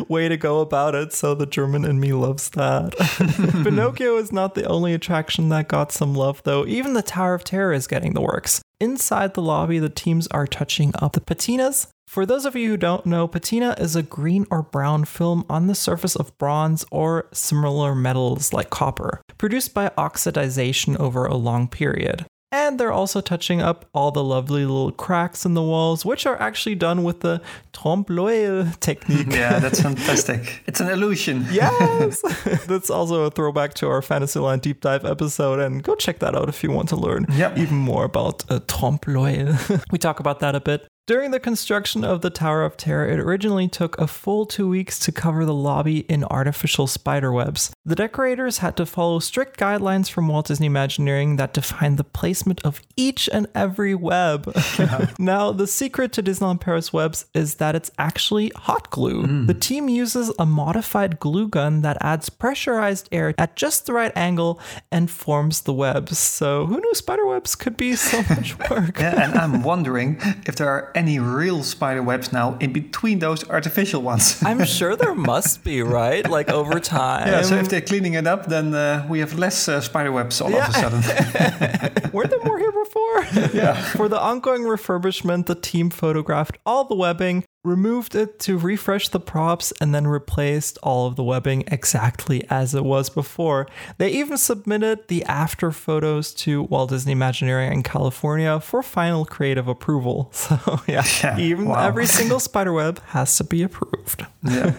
way 0.09 0.27
to 0.27 0.35
go 0.35 0.59
about 0.59 0.93
it. 0.93 1.13
So, 1.13 1.33
the 1.33 1.45
German 1.45 1.85
in 1.85 1.99
me 2.01 2.11
loves 2.11 2.49
that. 2.49 2.95
Pinocchio 3.63 4.17
is 4.17 4.33
not 4.33 4.55
the 4.55 4.65
only 4.65 4.93
attraction 4.93 5.47
that 5.49 5.69
got 5.69 5.93
some 5.93 6.13
love, 6.13 6.43
though. 6.43 6.65
Even 6.65 6.93
the 6.93 7.01
Tower 7.01 7.33
of 7.33 7.45
Terror 7.45 7.71
is 7.71 7.87
getting 7.87 8.13
the 8.13 8.21
works. 8.21 8.61
Inside 8.81 9.35
the 9.35 9.41
lobby, 9.43 9.77
the 9.79 9.89
teams 9.89 10.27
are 10.27 10.47
touching 10.47 10.91
up 10.99 11.13
the 11.13 11.21
patinas. 11.21 11.87
For 12.11 12.25
those 12.25 12.45
of 12.45 12.57
you 12.57 12.67
who 12.67 12.75
don't 12.75 13.05
know, 13.05 13.25
patina 13.25 13.73
is 13.77 13.95
a 13.95 14.03
green 14.03 14.45
or 14.51 14.63
brown 14.63 15.05
film 15.05 15.45
on 15.49 15.67
the 15.67 15.73
surface 15.73 16.13
of 16.13 16.37
bronze 16.37 16.83
or 16.91 17.29
similar 17.31 17.95
metals 17.95 18.51
like 18.51 18.69
copper, 18.69 19.21
produced 19.37 19.73
by 19.73 19.87
oxidization 19.97 20.99
over 20.99 21.25
a 21.25 21.37
long 21.37 21.69
period. 21.69 22.25
And 22.51 22.77
they're 22.77 22.91
also 22.91 23.21
touching 23.21 23.61
up 23.61 23.85
all 23.93 24.11
the 24.11 24.25
lovely 24.25 24.65
little 24.65 24.91
cracks 24.91 25.45
in 25.45 25.53
the 25.53 25.61
walls, 25.61 26.03
which 26.03 26.25
are 26.25 26.37
actually 26.41 26.75
done 26.75 27.05
with 27.05 27.21
the 27.21 27.41
trompe 27.71 28.09
l'oeil 28.09 28.69
technique. 28.81 29.27
yeah, 29.31 29.59
that's 29.59 29.79
fantastic. 29.87 30.63
It's 30.67 30.81
an 30.81 30.89
illusion. 30.89 31.45
Yes! 31.49 32.21
That's 32.67 32.89
also 32.89 33.23
a 33.23 33.31
throwback 33.31 33.73
to 33.75 33.87
our 33.87 34.01
Fantasyland 34.01 34.63
deep 34.63 34.81
dive 34.81 35.05
episode, 35.05 35.59
and 35.61 35.81
go 35.81 35.95
check 35.95 36.19
that 36.19 36.35
out 36.35 36.49
if 36.49 36.61
you 36.61 36.71
want 36.71 36.89
to 36.89 36.97
learn 36.97 37.25
Yep. 37.31 37.57
even 37.57 37.77
more 37.77 38.03
about 38.03 38.43
uh, 38.51 38.59
trompe 38.67 39.07
l'oeil. 39.07 39.55
we 39.91 39.97
talk 39.97 40.19
about 40.19 40.41
that 40.41 40.53
a 40.53 40.59
bit. 40.59 40.85
During 41.07 41.31
the 41.31 41.39
construction 41.39 42.03
of 42.03 42.21
the 42.21 42.29
Tower 42.29 42.63
of 42.63 42.77
Terror, 42.77 43.09
it 43.09 43.19
originally 43.19 43.67
took 43.67 43.97
a 43.97 44.05
full 44.05 44.45
two 44.45 44.69
weeks 44.69 44.99
to 44.99 45.11
cover 45.11 45.45
the 45.45 45.53
lobby 45.53 45.99
in 46.01 46.23
artificial 46.25 46.85
spiderwebs. 46.85 47.73
The 47.83 47.95
decorators 47.95 48.59
had 48.59 48.77
to 48.77 48.85
follow 48.85 49.17
strict 49.17 49.59
guidelines 49.59 50.11
from 50.11 50.27
Walt 50.27 50.47
Disney 50.47 50.67
Imagineering 50.67 51.37
that 51.37 51.55
defined 51.55 51.97
the 51.97 52.03
placement 52.03 52.61
of 52.63 52.81
each 52.95 53.27
and 53.33 53.47
every 53.55 53.95
web. 53.95 54.55
now, 55.19 55.51
the 55.51 55.65
secret 55.65 56.13
to 56.13 56.23
Disneyland 56.23 56.61
Paris 56.61 56.93
webs 56.93 57.25
is 57.33 57.55
that 57.55 57.75
it's 57.75 57.91
actually 57.97 58.51
hot 58.55 58.91
glue. 58.91 59.23
Hmm. 59.23 59.47
The 59.47 59.55
team 59.55 59.89
uses 59.89 60.31
a 60.37 60.45
modified 60.45 61.19
glue 61.19 61.47
gun 61.47 61.81
that 61.81 61.97
adds 61.99 62.29
pressurized 62.29 63.09
air 63.11 63.33
at 63.39 63.55
just 63.55 63.87
the 63.87 63.93
right 63.93 64.11
angle 64.15 64.59
and 64.91 65.09
forms 65.09 65.61
the 65.61 65.73
webs. 65.73 66.19
So, 66.19 66.67
who 66.67 66.79
knew 66.79 66.93
spiderwebs 66.93 67.55
could 67.55 67.75
be 67.75 67.95
so 67.95 68.17
much 68.29 68.57
work? 68.69 68.99
Yeah, 68.99 69.23
and 69.23 69.39
I'm 69.39 69.63
wondering 69.63 70.19
if 70.45 70.57
there 70.57 70.69
are 70.69 70.90
any 70.95 71.19
real 71.19 71.63
spider 71.63 72.01
webs 72.03 72.31
now 72.31 72.57
in 72.59 72.73
between 72.73 73.19
those 73.19 73.47
artificial 73.49 74.01
ones. 74.01 74.41
I'm 74.45 74.65
sure 74.77 74.95
there 74.95 75.15
must 75.15 75.63
be, 75.63 75.81
right? 75.81 76.27
Like 76.29 76.49
over 76.49 76.79
time. 76.79 77.27
yeah, 77.27 77.41
so 77.41 77.55
if 77.55 77.69
they're 77.69 77.81
cleaning 77.81 78.13
it 78.13 78.27
up, 78.27 78.47
then 78.47 78.73
uh, 78.73 79.05
we 79.09 79.19
have 79.19 79.37
less 79.37 79.67
uh, 79.67 79.81
spider 79.81 80.11
webs 80.11 80.41
all 80.41 80.53
of 80.53 80.69
a 80.69 80.73
sudden. 80.73 82.11
Were 82.13 82.27
there 82.27 82.43
more 82.43 82.59
here 82.59 82.71
before? 82.71 83.51
yeah. 83.53 83.81
For 83.95 84.07
the 84.07 84.19
ongoing 84.19 84.63
refurbishment, 84.63 85.45
the 85.45 85.55
team 85.55 85.89
photographed 85.89 86.57
all 86.65 86.85
the 86.85 86.95
webbing, 86.95 87.43
removed 87.63 88.15
it 88.15 88.39
to 88.39 88.57
refresh 88.57 89.09
the 89.09 89.19
props, 89.19 89.71
and 89.79 89.93
then 89.93 90.07
replaced 90.07 90.77
all 90.81 91.05
of 91.07 91.15
the 91.15 91.23
webbing 91.23 91.63
exactly 91.67 92.43
as 92.49 92.73
it 92.73 92.83
was 92.83 93.09
before. 93.09 93.67
They 93.97 94.09
even 94.11 94.37
submitted 94.37 95.07
the 95.07 95.23
after 95.25 95.71
photos 95.71 96.33
to 96.35 96.63
Walt 96.63 96.89
Disney 96.89 97.11
Imagineering 97.11 97.71
in 97.71 97.83
California 97.83 98.59
for 98.59 98.81
final 98.81 99.25
creative 99.25 99.67
approval. 99.67 100.31
So, 100.41 100.81
yeah, 100.87 101.03
Yeah, 101.23 101.37
even 101.37 101.65
wow. 101.65 101.85
every 101.87 102.05
single 102.19 102.39
spiderweb 102.39 102.99
has 103.07 103.37
to 103.37 103.43
be 103.43 103.61
approved. 103.63 104.25
Yeah. 104.43 104.73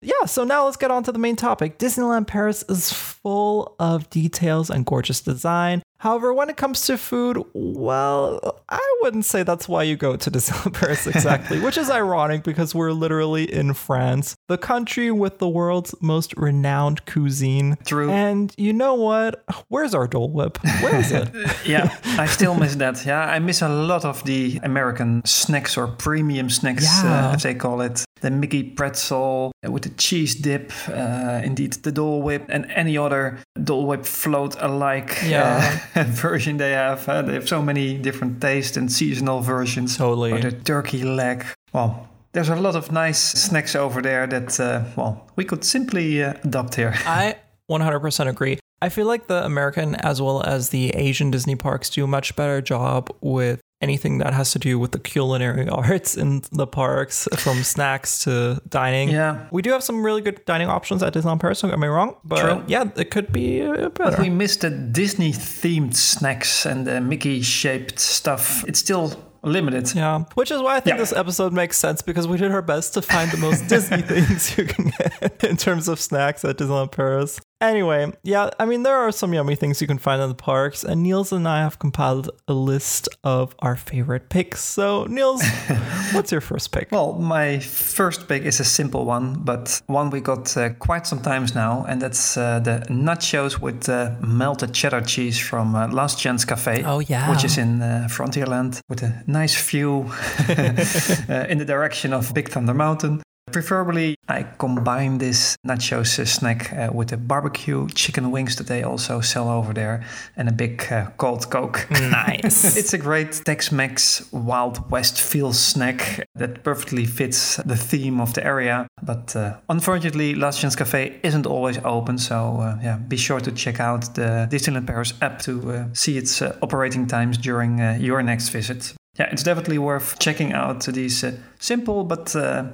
Yeah, 0.00 0.24
so 0.26 0.44
now 0.44 0.64
let's 0.64 0.76
get 0.78 0.90
on 0.90 1.02
to 1.04 1.12
the 1.12 1.18
main 1.18 1.36
topic. 1.36 1.78
Disneyland 1.78 2.26
Paris 2.26 2.64
is 2.68 2.90
full 2.92 3.74
of 3.78 4.08
details 4.10 4.70
and 4.70 4.86
gorgeous 4.86 5.20
design. 5.20 5.82
However, 6.04 6.34
when 6.34 6.50
it 6.50 6.58
comes 6.58 6.82
to 6.82 6.98
food, 6.98 7.42
well, 7.54 8.60
I 8.68 8.98
wouldn't 9.00 9.24
say 9.24 9.42
that's 9.42 9.66
why 9.66 9.84
you 9.84 9.96
go 9.96 10.16
to 10.16 10.30
Paris 10.74 11.06
exactly, 11.06 11.58
which 11.58 11.78
is 11.78 11.88
ironic 11.88 12.42
because 12.42 12.74
we're 12.74 12.92
literally 12.92 13.50
in 13.50 13.72
France, 13.72 14.33
the 14.48 14.58
country 14.58 15.10
with 15.10 15.38
the 15.38 15.48
world's 15.48 15.94
most 16.00 16.34
renowned 16.36 17.04
cuisine. 17.06 17.76
True. 17.86 18.10
And 18.10 18.52
you 18.58 18.72
know 18.72 18.94
what? 18.94 19.42
Where's 19.68 19.94
our 19.94 20.06
Dole 20.06 20.30
Whip? 20.30 20.58
Where 20.82 20.96
is 20.96 21.12
it? 21.12 21.28
yeah, 21.66 21.96
I 22.18 22.26
still 22.26 22.54
miss 22.54 22.74
that. 22.76 23.04
Yeah, 23.06 23.20
I 23.24 23.38
miss 23.38 23.62
a 23.62 23.68
lot 23.68 24.04
of 24.04 24.22
the 24.24 24.60
American 24.62 25.22
snacks 25.24 25.76
or 25.76 25.86
premium 25.86 26.50
snacks, 26.50 26.84
Yeah. 26.84 27.30
uh, 27.30 27.34
as 27.34 27.42
they 27.42 27.54
call 27.54 27.80
it. 27.80 28.04
The 28.20 28.30
Mickey 28.30 28.62
pretzel 28.62 29.52
uh, 29.66 29.70
with 29.70 29.82
the 29.82 29.90
cheese 29.90 30.34
dip, 30.34 30.72
uh, 30.88 31.40
indeed 31.44 31.74
the 31.82 31.92
Dole 31.92 32.22
Whip, 32.22 32.44
and 32.48 32.64
any 32.74 32.96
other 32.96 33.38
Dole 33.62 33.86
Whip 33.86 34.04
float 34.06 34.56
alike 34.60 35.18
Yeah. 35.26 35.78
uh, 35.94 36.04
version 36.08 36.56
they 36.56 36.72
have. 36.72 37.06
Uh, 37.08 37.22
they 37.22 37.34
have 37.34 37.48
so 37.48 37.60
many 37.62 37.98
different 37.98 38.40
tastes 38.40 38.76
and 38.76 38.90
seasonal 38.90 39.40
versions. 39.40 39.96
Totally. 39.96 40.32
Or 40.32 40.40
the 40.40 40.52
turkey 40.52 41.02
leg. 41.02 41.44
Well, 41.72 42.08
there's 42.34 42.48
a 42.48 42.56
lot 42.56 42.76
of 42.76 42.92
nice 42.92 43.18
snacks 43.18 43.74
over 43.74 44.02
there 44.02 44.26
that, 44.26 44.60
uh, 44.60 44.84
well, 44.96 45.30
we 45.36 45.44
could 45.44 45.64
simply 45.64 46.22
uh, 46.22 46.34
adopt 46.44 46.74
here. 46.74 46.92
I 47.06 47.36
100% 47.70 48.28
agree. 48.28 48.58
I 48.82 48.90
feel 48.90 49.06
like 49.06 49.28
the 49.28 49.44
American 49.44 49.94
as 49.94 50.20
well 50.20 50.42
as 50.42 50.68
the 50.68 50.90
Asian 50.90 51.30
Disney 51.30 51.54
parks 51.54 51.88
do 51.88 52.04
a 52.04 52.06
much 52.06 52.36
better 52.36 52.60
job 52.60 53.08
with 53.22 53.60
anything 53.80 54.18
that 54.18 54.34
has 54.34 54.50
to 54.52 54.58
do 54.58 54.78
with 54.78 54.92
the 54.92 54.98
culinary 54.98 55.68
arts 55.82 56.16
in 56.16 56.42
the 56.50 56.66
parks, 56.66 57.28
from 57.36 57.62
snacks 57.62 58.24
to 58.24 58.60
dining. 58.68 59.10
Yeah. 59.10 59.46
We 59.52 59.62
do 59.62 59.70
have 59.70 59.84
some 59.84 60.04
really 60.04 60.20
good 60.20 60.44
dining 60.44 60.68
options 60.68 61.02
at 61.02 61.14
Disneyland 61.14 61.40
Paris, 61.40 61.60
don't 61.60 61.70
get 61.70 61.78
me 61.78 61.86
wrong, 61.86 62.16
but 62.24 62.40
True. 62.40 62.64
yeah, 62.66 62.90
it 62.96 63.10
could 63.10 63.32
be 63.32 63.62
uh, 63.62 63.90
But 63.90 64.18
we 64.18 64.28
missed 64.28 64.62
the 64.62 64.70
Disney 64.70 65.32
themed 65.32 65.94
snacks 65.94 66.66
and 66.66 66.86
the 66.86 67.00
Mickey 67.00 67.42
shaped 67.42 67.98
stuff. 68.00 68.64
It's 68.66 68.80
still 68.80 69.14
limited. 69.44 69.94
yeah, 69.94 70.24
which 70.34 70.50
is 70.50 70.60
why 70.62 70.76
I 70.76 70.80
think 70.80 70.94
Yeah. 70.94 71.00
this 71.00 71.12
episode 71.12 71.52
makes 71.52 71.78
sense 71.78 72.02
because 72.02 72.26
we 72.26 72.36
did 72.38 72.50
our 72.50 72.62
best 72.62 72.94
to 72.94 73.02
find 73.02 73.30
the 73.30 73.36
most 73.36 73.66
Disney 73.68 74.02
things 74.02 74.56
you 74.56 74.64
can 74.64 74.90
get 74.98 75.44
in 75.44 75.56
terms 75.56 75.88
of 75.88 76.00
snacks 76.00 76.44
at 76.44 76.56
Disneyland 76.58 76.92
Paris. 76.92 77.40
Anyway, 77.64 78.12
yeah, 78.22 78.50
I 78.60 78.66
mean, 78.66 78.82
there 78.82 78.96
are 78.96 79.10
some 79.10 79.32
yummy 79.32 79.54
things 79.54 79.80
you 79.80 79.86
can 79.86 79.96
find 79.98 80.20
in 80.20 80.28
the 80.28 80.34
parks, 80.34 80.84
and 80.84 81.02
Niels 81.02 81.32
and 81.32 81.48
I 81.48 81.60
have 81.60 81.78
compiled 81.78 82.30
a 82.46 82.52
list 82.52 83.08
of 83.24 83.54
our 83.60 83.74
favorite 83.74 84.28
picks. 84.28 84.62
So, 84.62 85.04
Niels, 85.06 85.42
what's 86.12 86.30
your 86.30 86.42
first 86.42 86.72
pick? 86.72 86.92
Well, 86.92 87.14
my 87.14 87.58
first 87.60 88.28
pick 88.28 88.42
is 88.42 88.60
a 88.60 88.64
simple 88.64 89.06
one, 89.06 89.34
but 89.42 89.80
one 89.86 90.10
we 90.10 90.20
got 90.20 90.54
uh, 90.56 90.74
quite 90.74 91.06
some 91.06 91.22
times 91.22 91.54
now, 91.54 91.86
and 91.88 92.02
that's 92.02 92.36
uh, 92.36 92.60
the 92.60 92.84
nachos 92.90 93.58
with 93.60 93.88
uh, 93.88 94.14
melted 94.20 94.74
cheddar 94.74 95.00
cheese 95.00 95.38
from 95.38 95.74
uh, 95.74 95.88
Last 95.88 96.18
Chance 96.18 96.44
Cafe. 96.44 96.82
Oh, 96.84 96.98
yeah. 96.98 97.30
Which 97.30 97.44
is 97.44 97.56
in 97.56 97.80
uh, 97.80 98.08
Frontierland 98.10 98.80
with 98.90 99.02
a 99.02 99.24
nice 99.26 99.56
view 99.70 100.10
uh, 100.48 101.46
in 101.48 101.58
the 101.58 101.64
direction 101.66 102.12
of 102.12 102.34
Big 102.34 102.50
Thunder 102.50 102.74
Mountain. 102.74 103.22
Preferably, 103.52 104.16
I 104.26 104.42
combine 104.42 105.18
this 105.18 105.56
nachos 105.66 106.26
snack 106.26 106.72
uh, 106.72 106.90
with 106.92 107.08
the 107.08 107.16
barbecue 107.16 107.86
chicken 107.88 108.30
wings 108.30 108.56
that 108.56 108.66
they 108.66 108.82
also 108.82 109.20
sell 109.20 109.48
over 109.48 109.72
there 109.72 110.02
and 110.36 110.48
a 110.48 110.52
big 110.52 110.90
uh, 110.90 111.10
cold 111.18 111.48
Coke. 111.50 111.86
nice. 111.90 112.76
It's 112.80 112.94
a 112.94 112.98
great 112.98 113.42
Tex-Mex 113.44 114.32
Wild 114.32 114.90
West 114.90 115.20
feel 115.20 115.52
snack 115.52 116.26
that 116.34 116.64
perfectly 116.64 117.04
fits 117.04 117.56
the 117.64 117.76
theme 117.76 118.20
of 118.20 118.32
the 118.32 118.44
area. 118.44 118.86
But 119.02 119.36
uh, 119.36 119.58
unfortunately, 119.68 120.34
Last 120.34 120.60
Chance 120.60 120.76
Cafe 120.76 121.20
isn't 121.22 121.46
always 121.46 121.78
open, 121.84 122.18
so 122.18 122.60
uh, 122.60 122.78
yeah, 122.82 122.96
be 122.96 123.16
sure 123.16 123.40
to 123.40 123.52
check 123.52 123.78
out 123.78 124.14
the 124.14 124.48
Disneyland 124.50 124.86
Paris 124.86 125.12
app 125.20 125.42
to 125.42 125.70
uh, 125.70 125.84
see 125.92 126.16
its 126.16 126.42
uh, 126.42 126.56
operating 126.62 127.06
times 127.06 127.38
during 127.38 127.80
uh, 127.80 127.98
your 128.00 128.22
next 128.22 128.48
visit. 128.48 128.94
Yeah, 129.18 129.28
it's 129.30 129.44
definitely 129.44 129.78
worth 129.78 130.18
checking 130.18 130.52
out 130.52 130.84
these 130.86 131.22
uh, 131.22 131.36
simple 131.60 132.02
but 132.02 132.34
uh, 132.34 132.64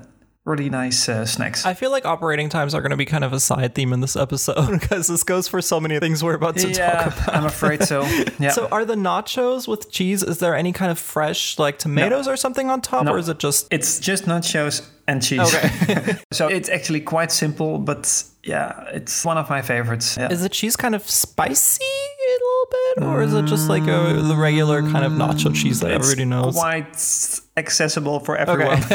really 0.44 0.70
nice 0.70 1.08
uh, 1.08 1.26
snacks. 1.26 1.66
I 1.66 1.74
feel 1.74 1.90
like 1.90 2.04
operating 2.04 2.48
times 2.48 2.74
are 2.74 2.80
going 2.80 2.90
to 2.90 2.96
be 2.96 3.04
kind 3.04 3.24
of 3.24 3.32
a 3.32 3.40
side 3.40 3.74
theme 3.74 3.92
in 3.92 4.00
this 4.00 4.16
episode 4.16 4.70
because 4.80 5.06
this 5.06 5.22
goes 5.22 5.48
for 5.48 5.60
so 5.60 5.78
many 5.80 5.98
things 6.00 6.24
we're 6.24 6.34
about 6.34 6.56
to 6.56 6.68
talk 6.68 6.76
yeah, 6.76 7.06
about. 7.06 7.34
I'm 7.34 7.44
afraid 7.44 7.82
so. 7.84 8.00
Yeah. 8.38 8.50
So, 8.50 8.68
are 8.72 8.84
the 8.84 8.94
nachos 8.94 9.68
with 9.68 9.90
cheese? 9.90 10.22
Is 10.22 10.38
there 10.38 10.54
any 10.54 10.72
kind 10.72 10.90
of 10.90 10.98
fresh, 10.98 11.58
like 11.58 11.78
tomatoes 11.78 12.26
or 12.26 12.36
something 12.36 12.70
on 12.70 12.80
top, 12.80 13.04
No. 13.04 13.12
or 13.12 13.18
is 13.18 13.28
it 13.28 13.38
just 13.38 13.66
It's 13.70 14.00
just 14.00 14.24
nachos 14.24 14.86
and 15.10 15.22
cheese. 15.22 15.54
Okay. 15.54 16.16
so 16.32 16.48
it's 16.48 16.68
actually 16.68 17.00
quite 17.00 17.30
simple, 17.32 17.78
but 17.78 18.02
yeah, 18.44 18.84
it's 18.98 19.24
one 19.24 19.38
of 19.42 19.46
my 19.50 19.62
favorites. 19.62 20.16
Yeah. 20.16 20.32
Is 20.34 20.40
the 20.42 20.48
cheese 20.48 20.76
kind 20.76 20.94
of 20.94 21.02
spicy 21.08 21.84
a 21.84 22.32
little 22.32 22.66
bit, 22.76 23.04
or 23.08 23.22
is 23.26 23.32
it 23.34 23.44
just 23.54 23.68
like 23.68 23.86
a 23.98 23.98
the 24.30 24.36
regular 24.36 24.80
kind 24.92 25.04
of 25.04 25.12
nacho 25.12 25.50
cheese 25.54 25.80
that 25.80 25.90
It's 25.90 26.04
everybody 26.04 26.24
knows? 26.34 26.54
Quite 26.54 26.96
accessible 27.56 28.20
for 28.20 28.34
everyone. 28.44 28.80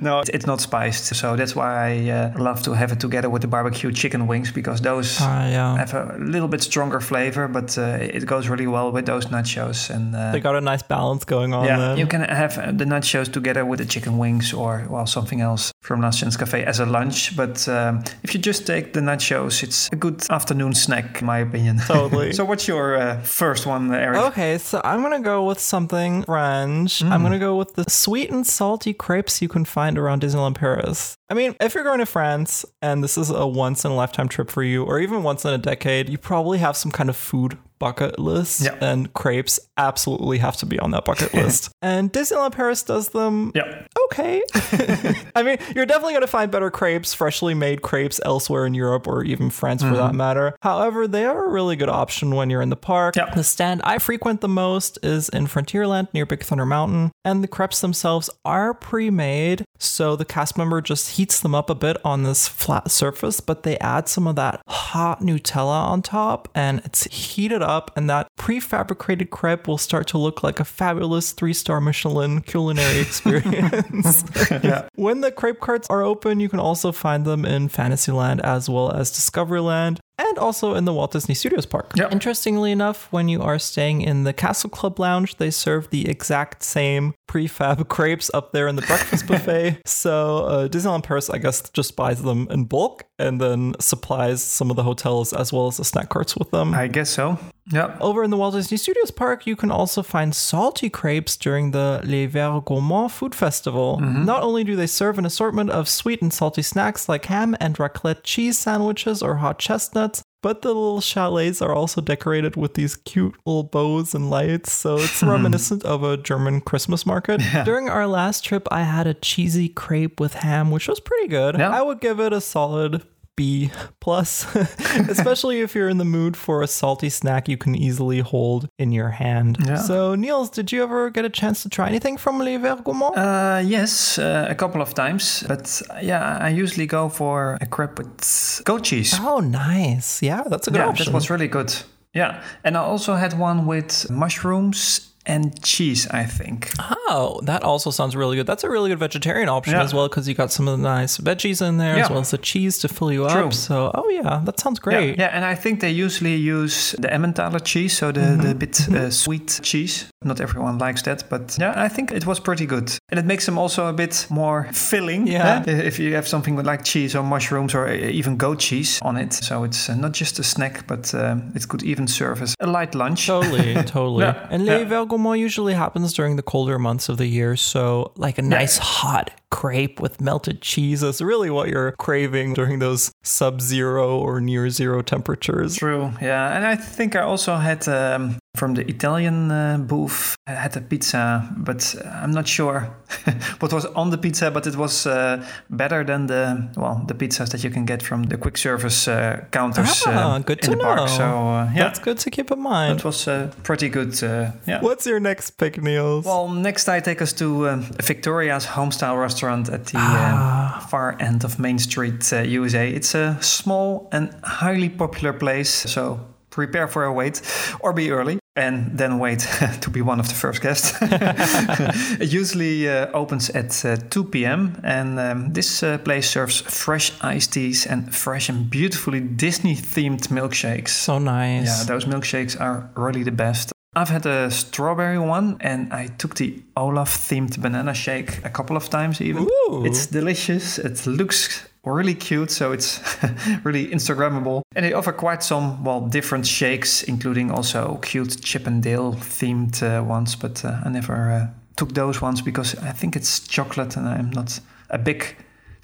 no, 0.00 0.22
it's 0.32 0.46
not 0.46 0.60
spiced, 0.60 1.06
so 1.20 1.36
that's 1.36 1.54
why 1.56 1.70
I 1.90 2.10
uh, 2.10 2.38
love 2.38 2.62
to 2.62 2.72
have 2.74 2.92
it 2.92 3.00
together 3.00 3.28
with 3.30 3.42
the 3.42 3.48
barbecue 3.48 3.90
chicken 3.92 4.26
wings 4.26 4.52
because 4.52 4.80
those 4.80 5.18
Ah, 5.20 5.48
yeah. 5.48 5.76
have 5.76 5.94
a 5.94 6.16
little 6.18 6.48
bit 6.48 6.62
stronger 6.62 7.00
flavor, 7.00 7.48
but 7.48 7.76
uh, 7.78 7.98
it 8.00 8.24
goes 8.26 8.48
really 8.48 8.66
well 8.66 8.92
with 8.92 9.06
those 9.06 9.26
nachos. 9.26 9.90
And 9.90 10.14
uh, 10.14 10.32
They 10.32 10.40
got 10.40 10.54
a 10.56 10.60
nice 10.60 10.82
balance 10.82 11.24
going 11.24 11.52
on. 11.54 11.64
yeah, 11.66 11.78
then. 11.78 11.98
you 11.98 12.06
can 12.06 12.20
have 12.22 12.58
uh, 12.58 12.70
the 12.72 12.84
nachos 12.84 13.28
together 13.32 13.64
with 13.64 13.78
the 13.80 13.86
chicken 13.86 14.18
wings 14.18 14.52
or 14.52 14.84
well 14.98 15.06
something 15.06 15.40
else 15.40 15.72
from 15.80 16.00
Last 16.00 16.18
Chance 16.20 16.36
Cafe 16.36 16.64
as 16.64 16.80
a 16.80 16.86
lunch. 16.86 17.36
But 17.36 17.66
um, 17.68 18.02
if 18.22 18.34
you 18.34 18.40
just 18.40 18.66
take 18.66 18.92
the 18.92 19.00
nachos, 19.00 19.62
it's 19.62 19.88
a 19.92 19.96
good 19.96 20.28
afternoon 20.30 20.74
snack, 20.74 21.20
in 21.20 21.26
my 21.26 21.38
opinion. 21.38 21.78
Totally. 21.86 22.32
so 22.38 22.44
what's 22.44 22.66
your 22.68 22.96
uh, 22.96 23.20
first 23.22 23.64
one, 23.66 23.92
Eric? 23.94 24.18
Okay, 24.32 24.58
so 24.58 24.80
I'm 24.84 25.02
gonna 25.02 25.20
go 25.20 25.44
with 25.44 25.60
something 25.60 26.24
French. 26.24 27.02
I'm 27.02 27.22
gonna 27.22 27.38
go 27.38 27.56
with 27.56 27.74
the 27.74 27.84
sweet 27.88 28.30
and 28.30 28.46
salty 28.46 28.92
crepes 28.92 29.40
you 29.40 29.48
can 29.48 29.64
find 29.64 29.98
around 29.98 30.22
Disneyland 30.22 30.56
Paris. 30.56 31.16
I 31.30 31.34
mean, 31.34 31.54
if 31.60 31.74
you're 31.74 31.84
going 31.84 31.98
to 31.98 32.06
France 32.06 32.64
and 32.80 33.04
this 33.04 33.18
is 33.18 33.28
a 33.30 33.46
once 33.46 33.84
in 33.84 33.90
a 33.90 33.94
lifetime 33.94 34.28
trip 34.28 34.50
for 34.50 34.62
you, 34.62 34.84
or 34.84 34.98
even 34.98 35.22
once 35.22 35.44
in 35.44 35.52
a 35.52 35.58
decade, 35.58 36.08
you 36.08 36.16
probably 36.16 36.56
have 36.58 36.74
some 36.76 36.90
kind 36.90 37.10
of 37.10 37.16
food 37.16 37.58
bucket 37.78 38.18
list, 38.18 38.62
Yeah. 38.62 38.74
and 38.80 39.12
crepes 39.12 39.60
absolutely 39.76 40.38
have 40.38 40.56
to 40.56 40.66
be 40.66 40.78
on 40.80 40.90
that 40.92 41.04
bucket 41.04 41.32
list. 41.42 41.70
And 41.82 42.10
Disneyland 42.12 42.52
Paris 42.52 42.82
does 42.82 43.10
them 43.10 43.52
Yeah. 43.54 43.86
okay. 44.06 44.42
I 45.36 45.42
mean, 45.42 45.58
you're 45.74 45.86
definitely 45.86 46.12
going 46.12 46.22
to 46.22 46.26
find 46.26 46.50
better 46.50 46.70
crepes, 46.70 47.14
freshly 47.14 47.54
made 47.54 47.82
crepes 47.82 48.20
elsewhere 48.24 48.66
in 48.66 48.74
Europe 48.74 49.06
or 49.06 49.24
even 49.24 49.50
France 49.50 49.82
for 49.82 49.90
that 49.90 50.08
mm-hmm. 50.08 50.16
matter. 50.16 50.56
However, 50.60 51.08
they 51.08 51.24
are 51.24 51.46
a 51.46 51.48
really 51.48 51.76
good 51.76 51.88
option 51.88 52.34
when 52.34 52.50
you're 52.50 52.62
in 52.62 52.70
the 52.70 52.76
park. 52.76 53.16
Yeah. 53.16 53.32
The 53.34 53.44
stand 53.44 53.80
I 53.84 53.98
frequent 53.98 54.40
the 54.40 54.48
most 54.48 54.98
is 55.02 55.28
in 55.28 55.46
Frontierland 55.46 56.12
near 56.12 56.26
Big 56.26 56.42
Thunder 56.42 56.66
Mountain, 56.66 57.12
and 57.24 57.42
the 57.42 57.48
crepes 57.48 57.80
themselves 57.80 58.28
are 58.44 58.74
pre 58.74 59.10
made. 59.10 59.64
So 59.78 60.16
the 60.16 60.24
cast 60.24 60.58
member 60.58 60.80
just 60.80 61.16
heats 61.16 61.40
them 61.40 61.54
up 61.54 61.70
a 61.70 61.74
bit 61.74 61.96
on 62.04 62.24
this 62.24 62.48
flat 62.48 62.90
surface, 62.90 63.40
but 63.40 63.62
they 63.62 63.78
add 63.78 64.08
some 64.08 64.26
of 64.26 64.36
that 64.36 64.60
hot 64.68 65.20
Nutella 65.20 65.86
on 65.86 66.02
top 66.02 66.48
and 66.54 66.80
it's 66.84 67.04
heated 67.04 67.62
up 67.62 67.78
up, 67.78 67.96
and 67.96 68.10
that 68.10 68.28
prefabricated 68.38 69.30
crepe 69.30 69.68
will 69.68 69.78
start 69.78 70.08
to 70.08 70.18
look 70.18 70.42
like 70.42 70.58
a 70.58 70.64
fabulous 70.64 71.32
three 71.32 71.52
star 71.52 71.80
Michelin 71.80 72.40
culinary 72.40 73.00
experience. 73.06 74.24
Yeah. 74.50 74.88
when 74.96 75.20
the 75.20 75.30
crepe 75.30 75.57
carts 75.58 75.86
are 75.90 76.02
open, 76.02 76.40
you 76.40 76.48
can 76.48 76.60
also 76.60 76.92
find 76.92 77.24
them 77.24 77.44
in 77.44 77.68
Fantasyland 77.68 78.40
as 78.40 78.68
well 78.68 78.90
as 78.90 79.10
Discoveryland. 79.10 79.98
And 80.18 80.38
also 80.38 80.74
in 80.74 80.84
the 80.84 80.92
Walt 80.92 81.12
Disney 81.12 81.34
Studios 81.34 81.66
Park. 81.66 81.92
Yep. 81.94 82.10
Interestingly 82.10 82.72
enough, 82.72 83.06
when 83.12 83.28
you 83.28 83.40
are 83.40 83.58
staying 83.58 84.00
in 84.02 84.24
the 84.24 84.32
Castle 84.32 84.70
Club 84.70 84.98
Lounge, 84.98 85.36
they 85.36 85.50
serve 85.50 85.90
the 85.90 86.08
exact 86.08 86.64
same 86.64 87.14
prefab 87.28 87.88
crepes 87.88 88.30
up 88.34 88.52
there 88.52 88.66
in 88.66 88.76
the 88.76 88.82
breakfast 88.82 89.26
buffet. 89.28 89.80
So 89.86 90.44
uh, 90.44 90.68
Disneyland 90.68 91.04
Paris, 91.04 91.30
I 91.30 91.38
guess, 91.38 91.68
just 91.70 91.94
buys 91.94 92.22
them 92.22 92.48
in 92.50 92.64
bulk 92.64 93.04
and 93.18 93.40
then 93.40 93.74
supplies 93.78 94.42
some 94.42 94.70
of 94.70 94.76
the 94.76 94.82
hotels 94.82 95.32
as 95.32 95.52
well 95.52 95.68
as 95.68 95.76
the 95.76 95.84
snack 95.84 96.08
carts 96.08 96.36
with 96.36 96.50
them. 96.50 96.74
I 96.74 96.88
guess 96.88 97.10
so. 97.10 97.38
Yeah. 97.70 97.96
Over 98.00 98.24
in 98.24 98.30
the 98.30 98.36
Walt 98.36 98.54
Disney 98.54 98.78
Studios 98.78 99.10
Park, 99.10 99.46
you 99.46 99.54
can 99.54 99.70
also 99.70 100.02
find 100.02 100.34
salty 100.34 100.88
crepes 100.88 101.36
during 101.36 101.72
the 101.72 102.00
Les 102.02 102.26
Hivers 102.26 102.64
Gourmands 102.64 103.12
Food 103.12 103.34
Festival. 103.34 104.00
Not 104.00 104.42
only 104.42 104.64
do 104.64 104.74
they 104.74 104.86
serve 104.86 105.18
an 105.18 105.26
assortment 105.26 105.68
of 105.70 105.86
sweet 105.88 106.22
and 106.22 106.32
salty 106.32 106.62
snacks 106.62 107.08
like 107.08 107.26
ham 107.26 107.54
and 107.60 107.76
raclette 107.76 108.22
cheese 108.22 108.58
sandwiches 108.58 109.22
or 109.22 109.36
hot 109.36 109.58
chestnuts, 109.58 110.22
but 110.42 110.62
the 110.62 110.68
little 110.68 111.00
chalets 111.00 111.60
are 111.60 111.74
also 111.74 112.00
decorated 112.00 112.56
with 112.56 112.74
these 112.74 112.96
cute 112.96 113.34
little 113.44 113.64
bows 113.64 114.14
and 114.14 114.30
lights, 114.30 114.72
so 114.72 114.96
it's 114.96 115.20
hmm. 115.20 115.28
reminiscent 115.28 115.84
of 115.84 116.02
a 116.02 116.16
German 116.16 116.60
Christmas 116.60 117.04
market. 117.04 117.40
During 117.64 117.88
our 117.88 118.06
last 118.06 118.44
trip, 118.44 118.68
I 118.70 118.82
had 118.82 119.06
a 119.06 119.14
cheesy 119.14 119.68
crepe 119.68 120.20
with 120.20 120.34
ham, 120.34 120.70
which 120.70 120.88
was 120.88 121.00
pretty 121.00 121.28
good. 121.28 121.58
Yeah. 121.58 121.70
I 121.70 121.82
would 121.82 122.00
give 122.00 122.20
it 122.20 122.32
a 122.32 122.40
solid 122.40 123.02
B 123.38 123.70
plus, 124.00 124.44
especially 125.08 125.60
if 125.60 125.72
you're 125.76 125.88
in 125.88 125.98
the 125.98 126.10
mood 126.18 126.36
for 126.36 126.60
a 126.60 126.66
salty 126.66 127.08
snack 127.08 127.48
you 127.48 127.56
can 127.56 127.76
easily 127.76 128.18
hold 128.18 128.68
in 128.78 128.90
your 128.90 129.10
hand. 129.10 129.58
Yeah. 129.64 129.76
So, 129.76 130.16
Niels, 130.16 130.50
did 130.50 130.72
you 130.72 130.82
ever 130.82 131.08
get 131.08 131.24
a 131.24 131.30
chance 131.30 131.62
to 131.62 131.68
try 131.68 131.86
anything 131.88 132.16
from 132.18 132.40
Le 132.40 132.58
Gourmands? 132.58 133.16
Uh, 133.16 133.62
yes, 133.64 134.18
uh, 134.18 134.48
a 134.50 134.56
couple 134.56 134.82
of 134.82 134.92
times. 134.92 135.44
But 135.46 135.80
yeah, 136.02 136.38
I 136.40 136.48
usually 136.48 136.86
go 136.86 137.08
for 137.08 137.56
a 137.60 137.66
crepe 137.66 137.98
with 137.98 138.62
goat 138.64 138.82
cheese. 138.82 139.14
oh, 139.20 139.38
nice. 139.38 140.20
Yeah, 140.20 140.42
that's 140.50 140.66
a 140.66 140.72
good 140.72 140.80
yeah, 140.80 140.88
option. 140.88 141.06
that 141.06 141.14
was 141.14 141.30
really 141.30 141.48
good. 141.48 141.72
Yeah. 142.14 142.42
And 142.64 142.76
I 142.76 142.80
also 142.80 143.14
had 143.14 143.38
one 143.38 143.66
with 143.66 144.10
mushrooms 144.10 145.07
and 145.28 145.62
cheese, 145.62 146.08
I 146.10 146.24
think. 146.24 146.70
Oh, 147.10 147.40
that 147.44 147.62
also 147.62 147.90
sounds 147.90 148.16
really 148.16 148.36
good. 148.36 148.46
That's 148.46 148.64
a 148.64 148.70
really 148.70 148.88
good 148.90 148.98
vegetarian 148.98 149.48
option 149.48 149.74
Yeah. 149.74 149.82
as 149.84 149.92
well 149.94 150.08
because 150.08 150.26
you 150.28 150.34
got 150.34 150.50
some 150.50 150.66
of 150.68 150.78
the 150.78 150.82
nice 150.82 151.18
veggies 151.18 151.60
in 151.66 151.76
there 151.78 151.96
as 151.96 152.08
well 152.10 152.18
as 152.20 152.30
the 152.30 152.38
cheese 152.38 152.78
to 152.78 152.88
fill 152.88 153.12
you 153.12 153.28
True. 153.28 153.46
up. 153.46 153.52
So, 153.54 153.90
oh 153.94 154.08
yeah, 154.08 154.40
that 154.44 154.58
sounds 154.58 154.78
Yeah, 154.80 154.84
great. 154.90 155.18
yeah, 155.18 155.30
and 155.32 155.44
I 155.44 155.54
think 155.54 155.80
they 155.80 155.90
usually 155.90 156.34
use 156.36 156.92
the 156.98 157.12
Emmentaler 157.12 157.60
cheese, 157.60 157.96
so 157.98 158.10
the, 158.12 158.20
Mm-hmm. 158.20 158.42
the 158.48 158.54
bit 158.54 158.88
uh, 158.88 159.10
sweet 159.10 159.60
cheese. 159.62 160.06
Not 160.24 160.40
everyone 160.40 160.78
likes 160.78 161.02
that, 161.02 161.28
but 161.30 161.56
yeah, 161.60 161.74
I 161.76 161.88
think 161.88 162.10
it 162.10 162.26
was 162.26 162.40
pretty 162.40 162.66
good. 162.66 162.92
And 163.08 163.20
it 163.20 163.24
makes 163.24 163.46
them 163.46 163.56
also 163.56 163.86
a 163.86 163.92
bit 163.92 164.26
more 164.30 164.68
filling. 164.72 165.28
Yeah. 165.28 165.62
eh? 165.66 165.70
If 165.86 166.00
you 166.00 166.14
have 166.14 166.26
something 166.26 166.56
with 166.56 166.66
like 166.66 166.82
cheese 166.84 167.14
or 167.14 167.22
mushrooms 167.22 167.72
or 167.74 167.88
even 167.88 168.36
goat 168.36 168.58
cheese 168.58 168.98
on 169.02 169.16
it. 169.16 169.32
So 169.32 169.62
it's 169.62 169.88
uh, 169.88 169.94
not 169.94 170.12
just 170.12 170.38
a 170.40 170.42
snack, 170.42 170.86
but 170.88 171.14
um, 171.14 171.52
it 171.54 171.68
could 171.68 171.84
even 171.84 172.08
serve 172.08 172.42
as 172.42 172.54
a 172.58 172.66
light 172.66 172.96
lunch. 172.96 173.26
Totally, 173.26 173.74
totally. 173.84 174.24
Yeah, 174.24 174.48
And 174.50 174.66
Les 174.66 174.82
yeah. 174.88 175.34
Usually 175.36 175.74
happens 175.74 176.12
during 176.12 176.36
the 176.36 176.42
colder 176.42 176.78
months 176.78 177.08
of 177.08 177.16
the 177.16 177.26
year. 177.26 177.54
So, 177.56 178.12
like 178.16 178.38
a 178.38 178.42
nice 178.42 178.78
hot 178.78 179.30
crepe 179.50 180.00
with 180.00 180.20
melted 180.20 180.60
cheese 180.60 181.02
is 181.02 181.20
really 181.22 181.50
what 181.50 181.68
you're 181.68 181.92
craving 181.92 182.54
during 182.54 182.78
those 182.78 183.10
sub 183.22 183.60
zero 183.60 184.18
or 184.18 184.40
near 184.40 184.68
zero 184.70 185.02
temperatures. 185.02 185.76
True, 185.76 186.12
yeah. 186.20 186.54
And 186.56 186.66
I 186.66 186.76
think 186.76 187.16
I 187.16 187.20
also 187.20 187.56
had 187.56 187.88
um, 187.88 188.38
from 188.56 188.74
the 188.74 188.86
Italian 188.88 189.50
uh, 189.50 189.78
booth, 189.78 190.36
I 190.46 190.52
had 190.52 190.76
a 190.76 190.80
pizza, 190.80 191.48
but 191.56 191.94
I'm 192.22 192.30
not 192.32 192.46
sure 192.46 192.88
what 193.60 193.72
was 193.72 193.86
on 193.86 194.10
the 194.10 194.18
pizza, 194.18 194.50
but 194.50 194.66
it 194.66 194.76
was 194.76 195.06
uh, 195.06 195.46
better 195.70 196.04
than 196.04 196.26
the, 196.26 196.68
well, 196.76 197.02
the 197.06 197.14
pizzas 197.14 197.50
that 197.50 197.64
you 197.64 197.70
can 197.70 197.84
get 197.86 198.02
from 198.02 198.24
the 198.24 198.36
quick 198.36 198.56
service 198.58 199.08
uh, 199.08 199.44
counters 199.50 200.02
Ah, 200.06 200.34
uh, 200.34 200.38
good 200.40 200.58
in 200.58 200.64
to 200.64 200.70
the 200.72 200.76
park. 200.82 200.98
know. 200.98 201.06
So, 201.06 201.24
uh, 201.24 201.70
yeah, 201.74 201.84
That's 201.84 202.00
good 202.00 202.18
to 202.18 202.30
keep 202.30 202.50
in 202.50 202.60
mind. 202.60 202.98
that 202.98 203.04
was 203.04 203.26
uh, 203.28 203.50
pretty 203.62 203.88
good. 203.88 204.22
Uh, 204.22 204.50
yeah. 204.66 204.80
What's 204.82 205.06
your 205.06 205.20
next 205.20 205.52
pick, 205.52 205.80
Niels? 205.80 206.24
Well, 206.26 206.48
next 206.48 206.88
I 206.88 207.00
take 207.00 207.22
us 207.22 207.32
to 207.34 207.76
Victoria's 208.02 208.66
homestyle 208.66 209.18
restaurant 209.18 209.37
at 209.46 209.86
the 209.86 209.98
Ah. 209.98 210.76
uh, 210.76 210.80
far 210.88 211.16
end 211.20 211.44
of 211.44 211.58
Main 211.58 211.78
Street, 211.78 212.32
uh, 212.32 212.42
USA. 212.42 212.88
It's 212.90 213.14
a 213.14 213.36
small 213.40 214.08
and 214.12 214.30
highly 214.42 214.88
popular 214.88 215.32
place, 215.32 215.70
so 215.92 216.18
prepare 216.50 216.88
for 216.88 217.04
a 217.04 217.12
wait 217.12 217.40
or 217.80 217.92
be 217.92 218.10
early. 218.10 218.38
And 218.56 218.98
then 218.98 219.20
wait 219.20 219.46
to 219.82 219.90
be 219.90 220.00
one 220.02 220.18
of 220.20 220.26
the 220.28 220.34
first 220.34 220.60
guests. 220.62 220.92
it 222.20 222.32
usually 222.32 222.88
uh, 222.88 223.06
opens 223.14 223.50
at 223.50 223.84
uh, 223.84 223.96
2 224.10 224.24
p.m. 224.24 224.72
And 224.82 225.18
um, 225.20 225.52
this 225.52 225.82
uh, 225.82 225.98
place 225.98 226.28
serves 226.28 226.60
fresh 226.60 227.12
iced 227.22 227.52
teas 227.52 227.86
and 227.86 228.12
fresh 228.12 228.48
and 228.48 228.68
beautifully 228.68 229.20
Disney 229.20 229.76
themed 229.76 230.28
milkshakes. 230.30 230.88
so 230.88 231.18
nice. 231.18 231.66
Yeah, 231.68 231.84
those 231.86 232.04
milkshakes 232.08 232.56
are 232.60 232.90
really 232.96 233.22
the 233.22 233.30
best. 233.32 233.72
I've 233.98 234.10
had 234.10 234.26
a 234.26 234.48
strawberry 234.48 235.18
one 235.18 235.56
and 235.60 235.92
I 235.92 236.06
took 236.06 236.36
the 236.36 236.62
Olaf 236.76 237.10
themed 237.28 237.60
banana 237.60 237.94
shake 237.94 238.44
a 238.44 238.48
couple 238.48 238.76
of 238.76 238.88
times 238.88 239.20
even. 239.20 239.42
Ooh. 239.42 239.84
It's 239.84 240.06
delicious. 240.06 240.78
It 240.78 241.04
looks 241.04 241.66
really 241.84 242.14
cute, 242.14 242.52
so 242.52 242.70
it's 242.70 243.00
really 243.64 243.88
Instagrammable. 243.88 244.62
And 244.76 244.84
they 244.84 244.92
offer 244.92 245.10
quite 245.10 245.42
some, 245.42 245.82
well, 245.82 246.00
different 246.00 246.46
shakes, 246.46 247.02
including 247.02 247.50
also 247.50 247.98
cute 248.02 248.40
Chip 248.40 248.68
and 248.68 248.80
Dale 248.80 249.14
themed 249.14 249.82
uh, 249.82 250.04
ones, 250.04 250.36
but 250.36 250.64
uh, 250.64 250.80
I 250.84 250.90
never 250.90 251.32
uh, 251.32 251.46
took 251.76 251.94
those 251.94 252.22
ones 252.22 252.40
because 252.40 252.76
I 252.76 252.92
think 252.92 253.16
it's 253.16 253.40
chocolate 253.48 253.96
and 253.96 254.06
I'm 254.06 254.30
not 254.30 254.60
a 254.90 254.98
big 254.98 255.36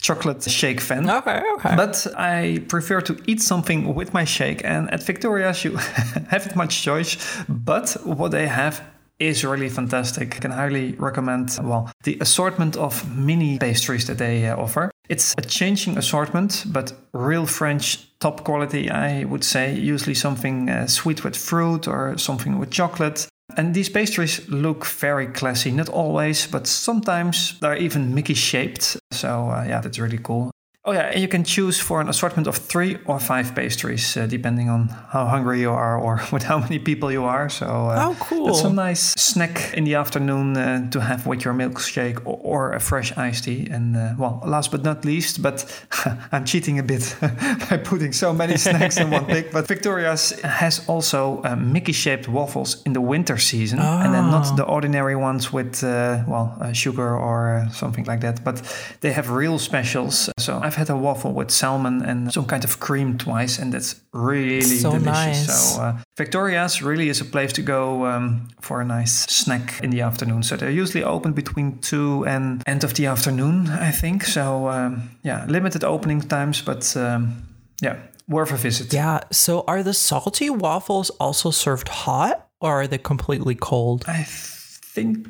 chocolate 0.05 0.43
shake 0.51 0.81
fan. 0.81 1.09
okay, 1.09 1.43
okay. 1.55 1.77
But 1.77 2.07
I 2.17 2.63
prefer 2.69 3.01
to 3.01 3.17
eat 3.27 3.41
something 3.41 3.95
with 3.95 4.13
my 4.13 4.25
shake, 4.25 4.63
and 4.65 4.93
at 4.93 5.03
Victoria's 5.03 5.65
you 5.65 5.77
haven't 6.29 6.57
much 6.57 6.83
choice. 6.83 7.17
But 7.49 7.97
what 8.05 8.31
they 8.31 8.47
have 8.47 8.83
is 9.19 9.45
really 9.45 9.69
fantastic. 9.69 10.37
I 10.37 10.39
can 10.41 10.51
highly 10.51 10.93
recommend, 10.99 11.59
well, 11.63 11.91
the 12.03 12.19
assortment 12.21 12.77
of 12.77 13.09
mini 13.17 13.59
pastries 13.59 14.07
that 14.07 14.19
they 14.19 14.47
uh, 14.47 14.57
offer. 14.57 14.91
It's 15.09 15.35
a 15.39 15.43
changing 15.43 15.97
assortment, 15.99 16.65
but 16.67 16.93
real 17.13 17.47
French 17.47 18.09
top 18.19 18.45
quality, 18.45 18.91
I 18.91 19.25
would 19.25 19.45
say. 19.45 19.75
Usually 19.75 20.15
something 20.15 20.69
uh, 20.69 20.87
sweet 20.87 21.25
with 21.25 21.37
fruit 21.37 21.89
or 21.89 22.19
something 22.19 22.59
with 22.59 22.71
chocolate. 22.71 23.29
And 23.57 23.75
these 23.75 23.89
pastries 23.89 24.49
look 24.49 24.87
very 24.87 25.27
classy, 25.27 25.71
not 25.71 25.89
always, 25.89 26.47
but 26.47 26.67
sometimes 26.67 27.59
they're 27.61 27.77
even 27.77 28.15
Mickey 28.15 28.35
shaped. 28.35 28.97
So, 29.13 29.51
uh, 29.51 29.65
yeah, 29.69 29.81
that's 29.81 29.99
really 29.99 30.19
cool. 30.19 30.51
Oh, 30.87 30.93
yeah, 30.93 31.11
and 31.13 31.23
you 31.23 31.29
can 31.29 31.45
choose 31.45 31.81
for 31.81 32.03
an 32.03 32.11
assortment 32.11 32.47
of 32.47 32.57
three 32.59 32.99
or 33.07 33.19
five 33.19 33.55
pastries, 33.55 34.19
uh, 34.19 34.27
depending 34.27 34.69
on 34.69 34.89
how 34.89 35.25
hungry 35.25 35.61
you 35.61 35.71
are 35.71 35.97
or 35.99 36.21
with 36.33 36.43
how 36.43 36.59
many 36.59 36.79
people 36.79 37.11
you 37.11 37.25
are. 37.25 37.49
So, 37.49 37.65
uh, 37.67 38.09
Oh, 38.11 38.17
cool. 38.21 38.47
That's 38.49 38.65
a 38.65 38.71
nice 38.71 39.15
snack 39.17 39.73
in 39.73 39.85
the 39.85 39.95
afternoon 39.95 40.55
uh, 40.59 40.91
to 40.91 41.01
have 41.01 41.27
with 41.27 41.43
your 41.43 41.55
milkshake 41.55 42.21
or, 42.27 42.39
or 42.43 42.73
a 42.75 42.81
fresh 42.81 43.17
iced 43.17 43.45
tea. 43.45 43.67
And, 43.71 43.97
uh, 43.97 44.13
well, 44.19 44.43
last 44.45 44.71
but 44.73 44.83
not 44.83 45.07
least, 45.07 45.41
but 45.41 45.65
I'm 46.33 46.45
cheating 46.45 46.79
a 46.79 46.83
bit 46.83 47.17
by 47.71 47.79
putting 47.79 48.13
so 48.13 48.35
many 48.35 48.59
snacks 48.59 48.99
in 48.99 49.11
one 49.11 49.25
pick. 49.25 49.53
But 49.53 49.67
Victoria's 49.67 50.33
has 50.43 50.87
also 50.87 51.41
uh, 51.45 51.57
Mickey 51.57 51.93
shaped 51.93 52.29
waffles 52.29 52.83
in 52.85 52.93
the 52.93 53.01
winter 53.01 53.39
season. 53.39 53.79
And 53.79 54.13
then 54.13 54.31
not 54.31 54.55
the 54.55 54.65
ordinary 54.65 55.17
ones 55.17 55.51
with, 55.51 55.83
uh, 55.83 56.25
well, 56.29 56.59
uh, 56.61 56.73
sugar 56.73 57.17
or 57.17 57.55
uh, 57.55 57.71
something 57.71 58.05
like 58.05 58.21
that. 58.21 58.45
But 58.45 58.61
they 59.01 59.13
have 59.13 59.31
real 59.31 59.59
specials. 59.59 60.29
So 60.39 60.61
I've 60.63 60.74
had 60.75 60.91
a 60.91 60.97
waffle 60.97 61.33
with 61.33 61.51
salmon 61.51 62.03
and 62.03 62.33
some 62.33 62.45
kind 62.47 62.65
of 62.65 62.79
cream 62.81 63.17
twice. 63.19 63.59
And 63.59 63.73
that's 63.73 63.97
really 64.13 64.61
So 64.63 64.91
delicious. 64.91 65.07
nice. 65.07 65.75
So 65.75 65.83
uh, 65.83 65.97
Victoria's 66.17 66.83
really 66.83 67.09
is 67.09 67.21
a 67.21 67.25
place 67.25 67.53
to 67.55 67.63
go 67.63 68.07
um, 68.07 68.49
for 68.61 68.81
a 68.81 68.85
nice 68.85 69.27
snack 69.27 69.81
in 69.83 69.91
the 69.91 70.01
afternoon. 70.03 70.43
So 70.43 70.57
they're 70.57 70.71
usually 70.81 71.05
open 71.05 71.33
between 71.33 71.79
2 71.81 72.25
and 72.27 72.63
end 72.67 72.85
of 72.85 72.93
the 72.95 73.07
afternoon, 73.07 73.69
I 73.69 73.91
think. 73.93 74.25
So 74.25 74.69
um, 74.69 75.11
yeah, 75.23 75.45
limited 75.49 75.85
opening 75.85 76.21
times, 76.23 76.63
but 76.63 76.97
um, 76.97 77.43
yeah, 77.83 77.97
worth 78.29 78.53
a 78.53 78.57
visit. 78.57 78.93
yeah. 78.93 79.21
So, 79.33 79.65
are 79.67 79.83
the 79.83 79.93
salty 79.93 80.49
waffles 80.51 81.11
also 81.21 81.51
served 81.51 81.89
hot 81.89 82.47
or 82.61 82.71
are 82.81 82.87
they 82.87 82.99
completely 82.99 83.55
cold? 83.55 84.05
I 84.09 84.25
think 84.27 85.27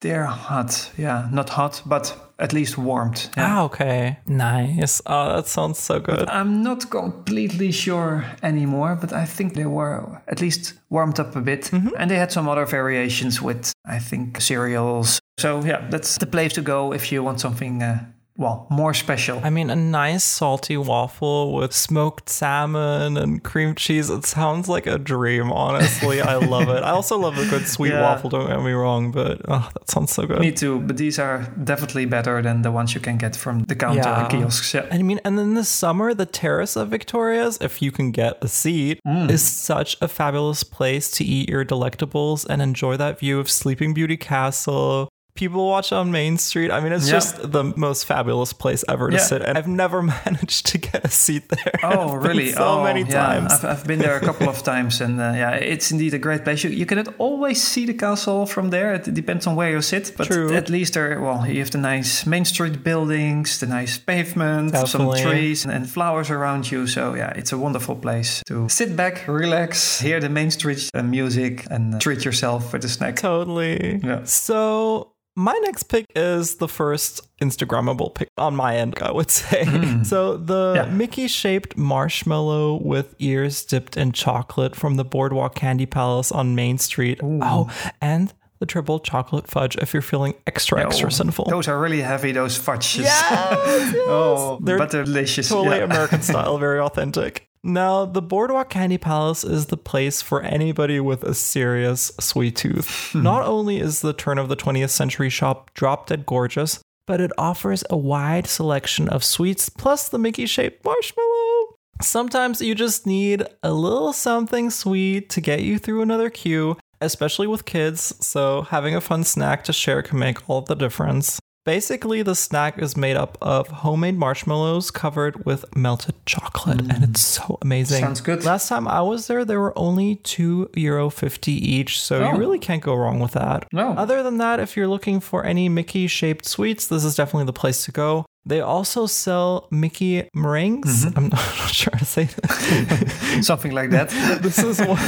they're 0.00 0.24
hot. 0.24 0.90
Yeah, 0.96 1.28
not 1.30 1.50
hot, 1.50 1.82
but 1.86 2.16
at 2.38 2.52
least 2.52 2.78
warmed. 2.78 3.28
Yeah. 3.36 3.58
Ah, 3.58 3.62
okay. 3.64 4.18
Nice. 4.26 5.02
Oh, 5.06 5.36
that 5.36 5.46
sounds 5.46 5.78
so 5.78 6.00
good. 6.00 6.28
I'm 6.28 6.62
not 6.62 6.90
completely 6.90 7.70
sure 7.70 8.24
anymore, 8.42 8.96
but 8.96 9.12
I 9.12 9.26
think 9.26 9.54
they 9.54 9.66
were 9.66 10.22
at 10.26 10.40
least 10.40 10.74
warmed 10.88 11.20
up 11.20 11.36
a 11.36 11.40
bit. 11.40 11.70
And 11.72 12.10
they 12.10 12.16
had 12.16 12.32
some 12.32 12.48
other 12.48 12.64
variations 12.64 13.42
with, 13.42 13.72
I 13.84 13.98
think, 13.98 14.40
cereals. 14.40 15.20
So, 15.38 15.62
yeah, 15.64 15.86
that's 15.90 16.16
the 16.18 16.26
place 16.26 16.54
to 16.54 16.62
go 16.62 16.92
if 16.92 17.12
you 17.12 17.22
want 17.22 17.40
something 17.40 17.82
uh, 17.82 18.04
well, 18.40 18.66
more 18.70 18.94
special. 18.94 19.38
I 19.44 19.50
mean, 19.50 19.68
a 19.68 19.76
nice 19.76 20.24
salty 20.24 20.76
waffle 20.78 21.52
with 21.52 21.74
smoked 21.74 22.30
salmon 22.30 23.18
and 23.18 23.44
cream 23.44 23.74
cheese. 23.74 24.08
It 24.08 24.24
sounds 24.24 24.66
like 24.66 24.86
a 24.86 24.98
dream, 24.98 25.52
honestly. 25.52 26.22
I 26.22 26.36
love 26.36 26.68
it. 26.70 26.82
I 26.82 26.90
also 26.90 27.18
love 27.18 27.36
a 27.38 27.46
good 27.50 27.66
sweet 27.68 27.92
Yeah. 27.92 28.00
waffle, 28.00 28.30
don't 28.30 28.48
get 28.48 28.62
me 28.62 28.72
wrong, 28.72 29.12
but 29.12 29.42
oh, 29.46 29.68
that 29.74 29.90
sounds 29.90 30.12
so 30.12 30.26
good. 30.26 30.40
Me 30.40 30.52
too, 30.52 30.80
but 30.80 30.96
these 30.96 31.18
are 31.18 31.42
definitely 31.62 32.06
better 32.06 32.40
than 32.40 32.62
the 32.62 32.72
ones 32.72 32.94
you 32.94 33.00
can 33.00 33.18
get 33.18 33.36
from 33.36 33.64
the 33.64 33.76
counter 33.76 33.98
Yeah. 34.00 34.28
kiosks. 34.28 34.72
Yeah. 34.74 34.86
I 34.90 35.02
mean, 35.02 35.20
and 35.24 35.38
then 35.38 35.52
this 35.54 35.68
summer, 35.68 36.14
the 36.14 36.26
Terrace 36.26 36.76
of 36.76 36.88
Victoria's, 36.88 37.58
if 37.60 37.82
you 37.82 37.92
can 37.92 38.10
get 38.10 38.38
a 38.42 38.48
seat, 38.48 39.00
Mm. 39.06 39.30
is 39.30 39.42
such 39.42 39.96
a 40.00 40.08
fabulous 40.08 40.62
place 40.64 41.10
to 41.12 41.24
eat 41.24 41.50
your 41.50 41.64
delectables 41.64 42.46
and 42.48 42.62
enjoy 42.62 42.96
that 42.96 43.18
view 43.18 43.38
of 43.38 43.50
Sleeping 43.50 43.92
Beauty 43.92 44.16
Castle. 44.16 45.08
People 45.34 45.66
watch 45.68 45.92
on 45.92 46.10
Main 46.10 46.36
Street. 46.38 46.70
I 46.70 46.80
mean, 46.80 46.92
it's 46.92 47.06
Yeah. 47.06 47.12
just 47.12 47.52
the 47.52 47.64
most 47.76 48.04
fabulous 48.04 48.52
place 48.52 48.84
ever 48.88 49.10
to 49.10 49.16
Yeah. 49.16 49.22
sit. 49.22 49.42
And 49.42 49.56
I've 49.56 49.68
never 49.68 50.02
managed 50.26 50.66
to 50.66 50.78
get 50.78 51.04
a 51.04 51.08
seat 51.10 51.48
there. 51.48 51.72
Oh, 51.82 52.14
really? 52.14 52.52
So 52.52 52.64
oh, 52.80 52.84
many 52.84 53.00
yeah. 53.02 53.22
times. 53.26 53.52
I've, 53.52 53.64
I've 53.64 53.86
been 53.86 54.00
there 54.00 54.16
a 54.16 54.20
couple 54.20 54.48
of 54.48 54.62
times, 54.72 55.00
and 55.00 55.20
uh, 55.20 55.32
yeah, 55.34 55.52
it's 55.54 55.90
indeed 55.90 56.14
a 56.14 56.18
great 56.18 56.44
place. 56.44 56.64
You, 56.64 56.70
you 56.70 56.84
cannot 56.86 57.08
always 57.18 57.62
see 57.62 57.86
the 57.86 57.94
castle 57.94 58.44
from 58.46 58.70
there. 58.70 58.94
It 58.94 59.14
depends 59.14 59.46
on 59.46 59.56
where 59.56 59.70
you 59.70 59.80
sit, 59.82 60.12
but 60.16 60.26
True. 60.26 60.52
at 60.54 60.68
least 60.68 60.94
there, 60.94 61.20
well, 61.20 61.46
you 61.46 61.60
have 61.60 61.70
the 61.70 61.78
nice 61.78 62.26
Main 62.26 62.44
Street 62.44 62.82
buildings, 62.82 63.60
the 63.60 63.66
nice 63.66 63.98
pavement, 63.98 64.72
Definitely. 64.72 65.20
some 65.20 65.30
trees 65.30 65.64
and, 65.64 65.72
and 65.72 65.88
flowers 65.88 66.30
around 66.30 66.70
you. 66.70 66.86
So 66.86 67.14
yeah, 67.14 67.30
it's 67.36 67.52
a 67.52 67.58
wonderful 67.58 67.96
place 67.96 68.42
to 68.46 68.68
sit 68.68 68.96
back, 68.96 69.26
relax, 69.28 70.00
hear 70.00 70.20
the 70.20 70.28
Main 70.28 70.50
Street 70.50 70.90
uh, 70.94 71.02
music, 71.02 71.66
and 71.70 71.94
uh, 71.94 71.98
treat 71.98 72.24
yourself 72.24 72.72
with 72.72 72.84
a 72.84 72.88
snack. 72.88 73.16
Totally. 73.16 74.00
Yeah. 74.04 74.24
So 74.24 75.12
my 75.40 75.58
next 75.62 75.84
pick 75.84 76.06
is 76.14 76.56
the 76.56 76.68
first 76.68 77.20
Instagrammable 77.40 78.14
pick 78.14 78.28
on 78.36 78.54
my 78.54 78.76
end, 78.76 78.94
I 79.00 79.10
would 79.10 79.30
say. 79.30 79.64
Mm. 79.64 80.04
So 80.10 80.36
the. 80.36 80.72
Yeah. 80.76 80.84
Mickey 80.86 81.28
shaped 81.28 81.76
marshmallow 81.76 82.80
with 82.82 83.14
ears 83.18 83.64
dipped 83.64 83.96
in 83.96 84.12
chocolate 84.12 84.74
from 84.76 84.96
the 84.96 85.04
Boardwalk 85.04 85.54
Candy 85.54 85.86
Palace 85.86 86.30
on 86.32 86.54
Main 86.54 86.78
Street. 86.78 87.20
Oh, 87.22 87.70
and 88.00 88.32
the 88.58 88.66
triple 88.66 89.00
chocolate 89.00 89.48
fudge 89.48 89.76
if 89.78 89.94
you're 89.94 90.02
feeling 90.02 90.34
extra, 90.46 90.84
extra 90.84 91.06
Oh, 91.06 91.10
sinful. 91.10 91.46
Those 91.46 91.66
are 91.68 91.80
really 91.80 92.02
heavy, 92.02 92.32
those 92.32 92.58
fudges. 92.58 93.04
Yes, 93.04 93.24
oh, 93.30 93.76
yes. 93.78 93.94
oh, 94.08 94.58
They're 94.62 94.78
but 94.78 94.90
they're 94.90 95.04
delicious. 95.04 95.48
totally 95.48 95.78
yeah. 95.78 95.84
American 95.84 96.20
style, 96.30 96.58
very 96.58 96.80
authentic. 96.80 97.48
Now, 97.62 98.06
the 98.06 98.22
Boardwalk 98.22 98.70
Candy 98.70 98.96
Palace 98.96 99.44
is 99.44 99.66
the 99.66 99.76
place 99.76 100.22
for 100.22 100.42
anybody 100.42 100.98
with 100.98 101.22
a 101.22 101.34
serious 101.34 102.10
sweet 102.18 102.56
tooth. 102.56 103.10
Hmm. 103.12 103.22
Not 103.22 103.42
only 103.42 103.78
is 103.78 104.00
the 104.00 104.14
turn 104.14 104.38
of 104.38 104.48
the 104.48 104.56
20th 104.56 104.90
century 104.90 105.28
shop 105.28 105.72
drop 105.74 106.06
dead 106.06 106.24
gorgeous, 106.24 106.80
but 107.06 107.20
it 107.20 107.32
offers 107.36 107.84
a 107.90 107.96
wide 107.96 108.46
selection 108.46 109.08
of 109.08 109.24
sweets 109.24 109.68
plus 109.68 110.08
the 110.08 110.18
Mickey 110.18 110.46
shaped 110.46 110.84
marshmallow. 110.84 111.74
Sometimes 112.00 112.62
you 112.62 112.74
just 112.74 113.06
need 113.06 113.44
a 113.62 113.74
little 113.74 114.14
something 114.14 114.70
sweet 114.70 115.28
to 115.30 115.42
get 115.42 115.60
you 115.60 115.78
through 115.78 116.00
another 116.00 116.30
queue, 116.30 116.78
especially 117.02 117.46
with 117.46 117.66
kids, 117.66 118.14
so 118.24 118.62
having 118.62 118.94
a 118.94 119.02
fun 119.02 119.22
snack 119.22 119.64
to 119.64 119.72
share 119.74 120.00
can 120.00 120.18
make 120.18 120.48
all 120.48 120.62
the 120.62 120.74
difference. 120.74 121.38
Basically, 121.66 122.22
the 122.22 122.34
snack 122.34 122.78
is 122.80 122.96
made 122.96 123.16
up 123.16 123.36
of 123.42 123.68
homemade 123.68 124.16
marshmallows 124.16 124.90
covered 124.90 125.44
with 125.44 125.64
melted 125.76 126.14
chocolate, 126.24 126.80
and 126.80 127.04
it's 127.04 127.20
so 127.20 127.58
amazing. 127.60 128.00
Sounds 128.02 128.22
good. 128.22 128.44
Last 128.44 128.66
time 128.68 128.88
I 128.88 129.02
was 129.02 129.26
there, 129.26 129.44
they 129.44 129.56
were 129.58 129.78
only 129.78 130.16
two 130.16 130.70
euro 130.74 131.10
fifty 131.10 131.52
each, 131.52 132.00
so 132.00 132.24
Oh. 132.24 132.32
you 132.32 132.38
really 132.38 132.58
can't 132.58 132.82
go 132.82 132.94
wrong 132.94 133.20
with 133.20 133.32
that. 133.32 133.66
No. 133.72 133.90
Other 133.92 134.22
than 134.22 134.38
that, 134.38 134.58
if 134.58 134.74
you're 134.74 134.88
looking 134.88 135.20
for 135.20 135.44
any 135.44 135.68
Mickey 135.68 136.06
shaped 136.06 136.46
sweets, 136.46 136.86
this 136.88 137.04
is 137.04 137.14
definitely 137.14 137.44
the 137.44 137.52
place 137.52 137.84
to 137.84 137.92
go. 137.92 138.24
They 138.46 138.60
also 138.60 139.06
sell 139.06 139.68
Mickey 139.70 140.28
meringues. 140.34 141.04
Mm-hmm. 141.04 141.18
I'm 141.18 141.28
not 141.28 141.70
sure 141.70 141.90
how 141.92 141.98
to 141.98 142.04
say 142.04 142.24
that. 142.24 143.40
Something 143.42 143.72
like 143.72 143.90
that. 143.90 144.08
this 144.42 144.58
is 144.58 144.80
one, 144.80 144.98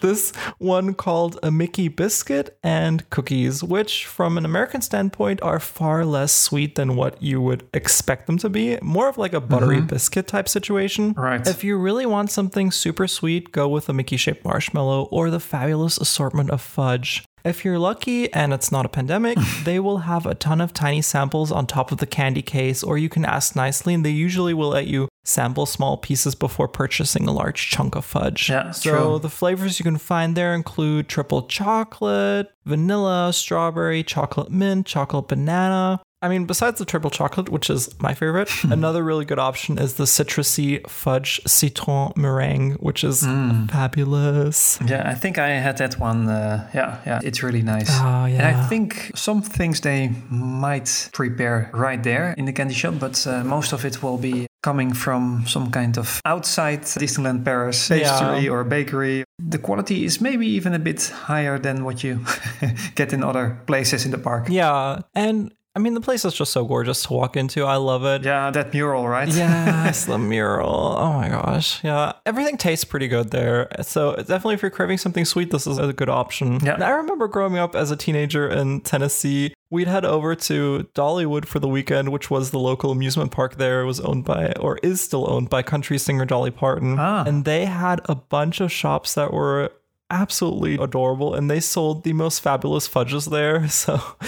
this 0.00 0.32
one 0.58 0.94
called 0.94 1.38
a 1.42 1.50
Mickey 1.50 1.88
biscuit 1.88 2.58
and 2.62 3.08
cookies, 3.10 3.64
which 3.64 4.06
from 4.06 4.38
an 4.38 4.44
American 4.44 4.82
standpoint 4.82 5.42
are 5.42 5.58
far 5.58 6.04
less 6.04 6.32
sweet 6.32 6.76
than 6.76 6.94
what 6.96 7.20
you 7.20 7.40
would 7.40 7.68
expect 7.74 8.26
them 8.26 8.38
to 8.38 8.48
be. 8.48 8.78
More 8.82 9.08
of 9.08 9.18
like 9.18 9.32
a 9.32 9.40
buttery 9.40 9.80
biscuit 9.80 10.28
type 10.28 10.48
situation. 10.48 11.14
Mm-hmm. 11.14 11.20
Right. 11.20 11.46
If 11.46 11.64
you 11.64 11.76
really 11.76 12.06
want 12.06 12.30
something 12.30 12.70
super 12.70 13.08
sweet, 13.08 13.50
go 13.52 13.68
with 13.68 13.88
a 13.88 13.92
Mickey 13.92 14.16
shaped 14.16 14.44
marshmallow 14.44 15.08
or 15.10 15.30
the 15.30 15.40
fabulous 15.40 15.98
assortment 15.98 16.50
of 16.50 16.60
fudge. 16.60 17.24
If 17.44 17.64
you're 17.64 17.78
lucky 17.78 18.32
and 18.32 18.52
it's 18.52 18.70
not 18.70 18.86
a 18.86 18.88
pandemic, 18.88 19.38
they 19.64 19.80
will 19.80 19.98
have 19.98 20.26
a 20.26 20.34
ton 20.34 20.60
of 20.60 20.74
tiny 20.74 21.02
samples 21.02 21.50
on 21.50 21.66
top 21.66 21.92
of 21.92 21.98
the 21.98 22.06
candy 22.06 22.42
case, 22.42 22.82
or 22.82 22.98
you 22.98 23.08
can 23.08 23.24
ask 23.24 23.56
nicely, 23.56 23.94
and 23.94 24.04
they 24.04 24.10
usually 24.10 24.54
will 24.54 24.68
let 24.68 24.86
you 24.86 25.08
sample 25.24 25.66
small 25.66 25.96
pieces 25.96 26.34
before 26.34 26.68
purchasing 26.68 27.26
a 27.26 27.32
large 27.32 27.70
chunk 27.70 27.94
of 27.94 28.04
fudge. 28.04 28.50
Yeah, 28.50 28.70
so 28.72 28.90
true. 28.90 29.18
the 29.18 29.28
flavors 29.28 29.78
you 29.78 29.84
can 29.84 29.98
find 29.98 30.36
there 30.36 30.54
include 30.54 31.08
triple 31.08 31.42
chocolate, 31.42 32.50
vanilla, 32.64 33.32
strawberry, 33.32 34.02
chocolate 34.02 34.50
mint, 34.50 34.86
chocolate 34.86 35.28
banana. 35.28 36.00
I 36.22 36.28
mean, 36.28 36.44
besides 36.44 36.78
the 36.78 36.84
triple 36.84 37.10
chocolate, 37.10 37.48
which 37.48 37.70
is 37.70 37.88
my 37.98 38.12
favorite, 38.14 38.50
another 38.64 39.02
really 39.02 39.24
good 39.24 39.38
option 39.38 39.78
is 39.78 39.94
the 39.94 40.04
citrusy 40.04 40.86
fudge 40.88 41.40
citron 41.46 42.12
meringue, 42.16 42.72
which 42.80 43.02
is 43.04 43.22
Mm. 43.22 43.70
fabulous. 43.70 44.78
Yeah, 44.86 45.02
I 45.10 45.14
think 45.14 45.38
I 45.38 45.48
had 45.60 45.78
that 45.78 45.98
one. 45.98 46.28
Uh, 46.28 46.68
yeah, 46.74 46.98
yeah, 47.06 47.20
it's 47.22 47.42
really 47.42 47.62
nice. 47.62 47.88
Oh, 47.90 48.24
And. 48.26 48.42
I 48.42 48.66
think 48.68 49.12
some 49.14 49.40
things 49.42 49.80
they 49.80 50.10
might 50.30 51.08
prepare 51.12 51.70
right 51.72 52.02
there 52.02 52.34
in 52.36 52.44
the 52.44 52.52
candy 52.52 52.74
shop, 52.74 52.94
but 52.98 53.26
uh, 53.26 53.42
most 53.44 53.72
of 53.72 53.84
it 53.84 54.02
will 54.02 54.18
be 54.18 54.46
coming 54.62 54.92
from 54.92 55.44
some 55.46 55.70
kind 55.70 55.96
of 55.98 56.20
outside 56.26 56.82
Disneyland 56.82 57.44
Paris 57.44 57.88
pastry 57.88 58.40
Yeah. 58.44 58.50
or 58.52 58.64
bakery. 58.64 59.24
The 59.38 59.58
quality 59.58 60.04
is 60.04 60.20
maybe 60.20 60.46
even 60.46 60.74
a 60.74 60.78
bit 60.78 61.10
higher 61.28 61.58
than 61.58 61.82
what 61.84 62.04
you 62.04 62.20
get 62.94 63.12
in 63.12 63.22
other 63.24 63.56
places 63.66 64.04
in 64.04 64.10
the 64.10 64.18
park. 64.18 64.48
Yeah. 64.50 64.98
And 65.14 65.50
I 65.76 65.78
mean, 65.78 65.94
the 65.94 66.00
place 66.00 66.24
is 66.24 66.34
just 66.34 66.52
so 66.52 66.64
gorgeous 66.64 67.04
to 67.04 67.12
walk 67.12 67.36
into. 67.36 67.64
I 67.64 67.76
love 67.76 68.04
it. 68.04 68.24
Yeah, 68.24 68.50
that 68.50 68.72
mural, 68.72 69.06
right? 69.06 69.28
Yes, 69.28 70.04
the 70.06 70.18
mural. 70.18 70.96
Oh 70.98 71.12
my 71.12 71.28
gosh. 71.28 71.82
Yeah. 71.84 72.14
Everything 72.26 72.56
tastes 72.56 72.84
pretty 72.84 73.06
good 73.06 73.30
there. 73.30 73.68
So 73.82 74.16
definitely 74.16 74.54
if 74.54 74.62
you're 74.62 74.72
craving 74.72 74.98
something 74.98 75.24
sweet, 75.24 75.52
this 75.52 75.68
is 75.68 75.78
a 75.78 75.92
good 75.92 76.08
option. 76.08 76.58
Yeah. 76.64 76.74
And 76.74 76.82
I 76.82 76.90
remember 76.90 77.28
growing 77.28 77.56
up 77.56 77.76
as 77.76 77.92
a 77.92 77.96
teenager 77.96 78.48
in 78.48 78.80
Tennessee, 78.80 79.54
we'd 79.70 79.86
head 79.86 80.04
over 80.04 80.34
to 80.34 80.88
Dollywood 80.94 81.44
for 81.44 81.60
the 81.60 81.68
weekend, 81.68 82.10
which 82.10 82.30
was 82.30 82.50
the 82.50 82.58
local 82.58 82.90
amusement 82.90 83.30
park 83.30 83.56
there. 83.56 83.82
It 83.82 83.86
was 83.86 84.00
owned 84.00 84.24
by 84.24 84.52
or 84.54 84.78
is 84.78 85.00
still 85.00 85.30
owned 85.30 85.50
by 85.50 85.62
country 85.62 85.98
singer 85.98 86.24
Dolly 86.24 86.50
Parton. 86.50 86.96
Ah. 86.98 87.22
And 87.24 87.44
they 87.44 87.66
had 87.66 88.00
a 88.06 88.16
bunch 88.16 88.60
of 88.60 88.72
shops 88.72 89.14
that 89.14 89.32
were 89.32 89.72
absolutely 90.10 90.74
adorable 90.74 91.34
and 91.34 91.50
they 91.50 91.60
sold 91.60 92.02
the 92.04 92.12
most 92.12 92.40
fabulous 92.40 92.88
fudges 92.88 93.30
there 93.30 93.68
so 93.82 93.94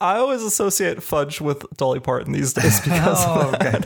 i 0.00 0.16
always 0.16 0.42
associate 0.42 1.02
fudge 1.02 1.40
with 1.40 1.64
dolly 1.76 2.00
parton 2.00 2.32
these 2.32 2.52
days 2.52 2.80
because 2.84 3.16
Oh, 3.26 3.52
okay. 3.54 3.80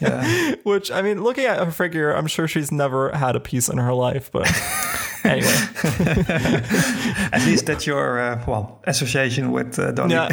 Yeah. 0.00 0.54
which 0.64 0.90
i 0.90 1.02
mean 1.02 1.22
looking 1.22 1.46
at 1.46 1.58
her 1.64 1.70
figure 1.72 2.12
i'm 2.12 2.26
sure 2.26 2.46
she's 2.46 2.70
never 2.70 3.10
had 3.12 3.36
a 3.36 3.40
piece 3.40 3.68
in 3.68 3.78
her 3.78 3.94
life 3.94 4.30
but 4.32 4.46
anyway 5.24 5.46
At 7.32 7.42
least 7.46 7.66
that's 7.66 7.86
your 7.86 8.18
uh, 8.20 8.44
well 8.46 8.80
association 8.84 9.50
with 9.52 9.78
uh, 9.78 9.92
Donnie. 9.92 10.14
yeah 10.14 10.28